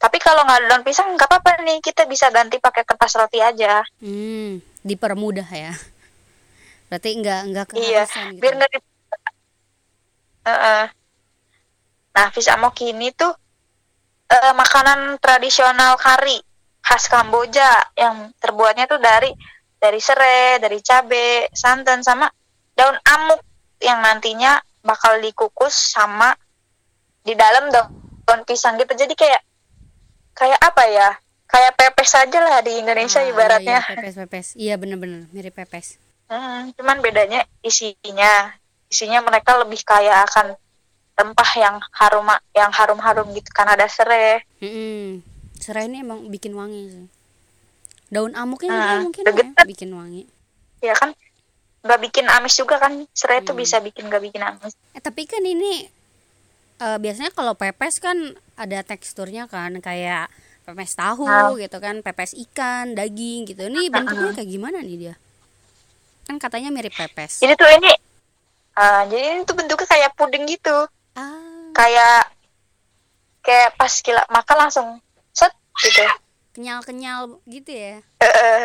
Tapi 0.03 0.19
kalau 0.19 0.43
nggak 0.43 0.59
ada 0.59 0.69
daun 0.75 0.83
pisang 0.83 1.15
nggak 1.15 1.31
apa-apa 1.31 1.63
nih, 1.63 1.79
kita 1.79 2.11
bisa 2.11 2.27
ganti 2.35 2.59
pakai 2.59 2.83
kertas 2.83 3.15
roti 3.15 3.39
aja. 3.39 3.87
Hmm, 4.03 4.59
dipermudah 4.83 5.47
ya. 5.47 5.71
Berarti 6.91 7.23
nggak 7.23 7.41
nggak 7.55 7.65
Iya, 7.79 8.03
gitu. 8.11 8.43
biar 8.43 8.53
nggak 8.59 8.71
di... 8.75 8.79
Heeh. 10.43 10.85
Nah, 12.19 12.27
fish 12.35 12.51
amok 12.51 12.83
ini 12.83 13.15
tuh 13.15 13.31
eh, 14.27 14.53
makanan 14.59 15.23
tradisional 15.23 15.95
kari 16.03 16.43
khas 16.83 17.07
Kamboja 17.07 17.95
yang 17.95 18.35
terbuatnya 18.43 18.91
tuh 18.91 18.99
dari 18.99 19.31
dari 19.79 20.03
serai, 20.03 20.59
dari 20.59 20.83
cabe, 20.83 21.47
santan 21.55 22.03
sama 22.03 22.27
daun 22.75 22.99
amuk 23.07 23.39
yang 23.79 24.03
nantinya 24.03 24.59
bakal 24.83 25.15
dikukus 25.23 25.95
sama 25.95 26.35
di 27.23 27.39
dalam 27.39 27.71
daun, 27.71 27.87
daun 28.27 28.43
pisang 28.43 28.75
gitu. 28.83 28.99
Jadi 28.99 29.15
kayak 29.15 29.43
kayak 30.33 30.61
apa 30.61 30.85
ya? 30.87 31.09
Kayak 31.47 31.77
pepes 31.77 32.13
aja 32.17 32.39
lah 32.41 32.59
di 32.61 32.81
Indonesia 32.81 33.21
Ah, 33.21 33.25
iya, 33.25 33.31
ibaratnya. 33.31 33.79
Iya, 33.79 33.91
pepes 33.93 34.15
pepes. 34.17 34.47
Iya 34.57 34.75
bener-bener 34.77 35.29
mirip 35.31 35.53
pepes. 35.53 36.01
Hmm, 36.27 36.73
cuman 36.73 37.01
bedanya 37.01 37.45
isinya. 37.61 38.57
Isinya 38.89 39.21
mereka 39.21 39.61
lebih 39.61 39.85
kaya 39.85 40.25
akan 40.25 40.57
rempah 41.13 41.51
yang 41.55 41.77
harum 41.93 42.25
yang 42.53 42.73
harum-harum 42.73 43.29
gitu 43.33 43.53
kan 43.53 43.69
ada 43.69 43.85
serai. 43.85 44.41
Mm-mm. 44.59 45.21
Serai 45.61 45.87
ini 45.87 46.01
emang 46.01 46.27
bikin 46.27 46.57
wangi 46.57 46.83
sih. 46.89 47.07
Daun 48.09 48.33
amuknya 48.33 48.73
juga 48.73 48.97
mungkin 49.01 49.23
ya, 49.25 49.65
bikin 49.65 49.91
wangi. 49.93 50.23
Ya 50.81 50.93
kan 50.93 51.13
nggak 51.83 52.01
bikin 52.01 52.27
amis 52.29 52.55
juga 52.57 52.79
kan 52.79 53.05
serai 53.13 53.41
itu 53.41 53.53
Hmm. 53.53 53.61
bisa 53.61 53.81
bikin 53.81 54.09
nggak 54.09 54.23
bikin 54.25 54.41
amis. 54.41 54.73
Eh 54.93 55.01
tapi 55.01 55.29
kan 55.29 55.41
ini 55.41 55.85
eh, 56.79 56.99
biasanya 56.99 57.31
kalau 57.31 57.53
pepes 57.55 58.01
kan 58.01 58.17
ada 58.63 58.79
teksturnya 58.81 59.45
kan 59.47 59.75
kayak 59.79 60.31
pepes 60.63 60.95
tahu 60.95 61.27
Ah. 61.27 61.51
gitu 61.59 61.77
kan, 61.77 62.01
pepes 62.01 62.39
ikan, 62.39 62.95
daging 62.95 63.45
gitu. 63.45 63.67
Ini 63.67 63.91
bentuknya 63.91 64.31
kayak 64.33 64.47
gimana 64.49 64.79
nih 64.79 64.97
dia? 64.97 65.15
Kan 66.23 66.39
katanya 66.39 66.71
mirip 66.71 66.95
pepes. 66.95 67.43
Jadi 67.43 67.55
tuh 67.55 67.67
ini 67.69 67.91
ah, 68.73 69.03
jadi 69.05 69.37
ini 69.37 69.43
tuh 69.43 69.59
bentuknya 69.59 69.89
kayak 69.89 70.15
puding 70.15 70.47
gitu. 70.47 70.87
Ah, 71.13 71.67
Kayak 71.73 72.31
kayak 73.41 73.75
pas 73.75 73.91
kita 73.91 74.23
makan 74.29 74.57
langsung 74.59 74.89
set 75.33 75.51
gitu. 75.83 76.07
kenyal-kenyal 76.53 77.43
gitu 77.45 77.71
ya. 77.73 77.95
Eh, 78.21 78.63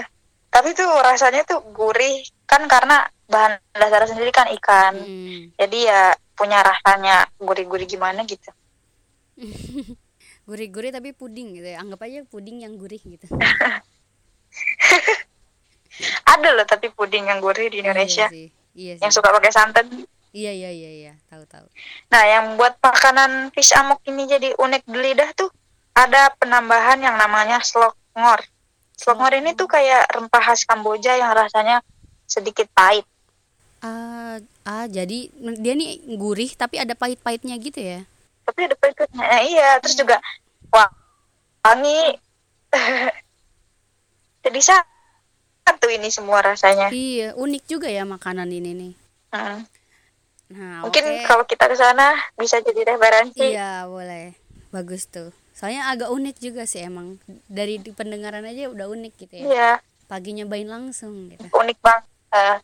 tapi 0.49 0.75
tuh 0.75 0.85
rasanya 1.01 1.41
tuh 1.43 1.63
gurih 1.71 2.19
kan 2.45 2.61
karena 2.67 3.07
bahan 3.25 3.57
dasar 3.73 4.05
sendiri 4.05 4.29
kan 4.29 4.47
ikan. 4.53 4.93
Mm. 4.95 5.55
Jadi 5.55 5.79
ya 5.83 6.13
punya 6.31 6.61
rasanya 6.61 7.25
gurih-gurih 7.37 7.87
gimana 7.87 8.21
gitu. 8.23 8.51
Gurih-gurih 10.47 10.91
tapi 10.91 11.13
puding 11.13 11.57
gitu 11.59 11.67
ya. 11.67 11.79
Anggap 11.83 12.03
aja 12.07 12.23
puding 12.27 12.63
yang 12.63 12.75
gurih 12.79 12.99
gitu. 12.99 13.27
Ada 16.33 16.49
loh 16.53 16.65
tapi 16.67 16.93
puding 16.93 17.27
yang 17.29 17.41
gurih 17.41 17.69
di 17.73 17.81
Indonesia 17.81 18.29
Iya 18.29 18.33
sih. 18.33 18.47
Iya 18.77 18.93
sih. 18.97 19.01
yang 19.03 19.11
suka 19.13 19.33
pakai 19.33 19.51
santan. 19.51 19.85
Iya 20.35 20.53
iya 20.53 20.69
iya 20.69 20.91
iya, 20.91 21.13
tahu-tahu. 21.33 21.65
Nah, 22.13 22.23
yang 22.29 22.45
buat 22.61 22.77
makanan 22.77 23.49
fish 23.55 23.73
amok 23.73 24.05
ini 24.05 24.29
jadi 24.29 24.53
unik 24.53 24.83
di 24.85 24.97
lidah 24.99 25.33
tuh 25.33 25.49
ada 25.97 26.29
penambahan 26.37 27.01
yang 27.01 27.17
namanya 27.17 27.57
slokngor. 27.65 28.45
Slokngor 28.93 29.33
ini 29.33 29.57
tuh 29.57 29.65
kayak 29.65 30.05
rempah 30.13 30.43
khas 30.45 30.61
Kamboja 30.69 31.17
yang 31.17 31.33
rasanya 31.33 31.81
sedikit 32.29 32.69
pahit. 32.69 33.07
Ah, 33.81 34.37
ah 34.67 34.85
jadi 34.85 35.31
dia 35.57 35.73
nih 35.73 36.17
gurih 36.21 36.53
tapi 36.53 36.77
ada 36.77 36.93
pahit-pahitnya 36.93 37.57
gitu 37.57 37.81
ya. 37.81 38.05
Tapi 38.47 38.59
ada 38.63 38.75
pahitnya. 38.79 39.07
Nah, 39.11 39.41
iya, 39.43 39.69
terus 39.83 39.99
juga 39.99 40.17
wah, 40.71 40.87
wangi. 41.67 42.15
jadi 44.47 44.59
satu 44.63 45.87
ini 45.91 46.07
semua 46.07 46.39
rasanya. 46.39 46.87
Iya, 46.89 47.35
unik 47.35 47.63
juga 47.67 47.91
ya 47.91 48.07
makanan 48.07 48.47
ini 48.47 48.71
nih. 48.71 48.93
Hmm. 49.35 49.67
Nah, 50.47 50.87
Mungkin 50.87 51.03
oke. 51.03 51.27
kalau 51.27 51.43
kita 51.43 51.67
ke 51.67 51.75
sana 51.75 52.15
bisa 52.39 52.63
jadi 52.63 52.95
referensi. 52.95 53.51
Iya, 53.51 53.83
boleh. 53.91 54.31
Bagus 54.71 55.11
tuh. 55.11 55.35
Soalnya 55.51 55.91
agak 55.91 56.07
unik 56.07 56.37
juga 56.39 56.63
sih 56.63 56.87
emang. 56.87 57.19
Dari 57.51 57.83
pendengaran 57.91 58.47
aja 58.47 58.71
udah 58.71 58.87
unik 58.87 59.13
gitu 59.27 59.33
ya. 59.35 59.43
Iya, 59.43 59.71
Pagi 60.07 60.31
nyobain 60.31 60.71
langsung 60.71 61.35
gitu. 61.35 61.43
unik 61.51 61.77
banget. 61.83 62.07
Eh, 62.31 62.57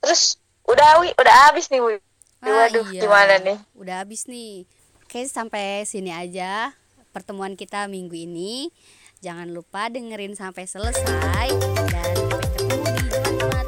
terus 0.00 0.40
udah 0.64 1.04
wi, 1.04 1.12
udah 1.12 1.34
habis 1.48 1.68
nih 1.68 1.84
wi. 1.84 2.00
Ah, 2.40 2.68
Waduh, 2.68 2.88
iya. 2.88 3.04
gimana 3.04 3.36
nih? 3.36 3.58
Udah 3.76 4.00
habis 4.00 4.24
nih. 4.24 4.64
Oke, 5.06 5.22
sampai 5.30 5.86
sini 5.86 6.10
aja 6.10 6.74
pertemuan 7.14 7.54
kita 7.54 7.86
minggu 7.86 8.26
ini. 8.26 8.74
Jangan 9.22 9.54
lupa 9.54 9.86
dengerin 9.86 10.34
sampai 10.34 10.66
selesai 10.66 11.46
dan 11.94 12.14
sampai 12.26 12.42
ketemu 12.42 12.82
di 12.90 13.06
bulan 13.38 13.66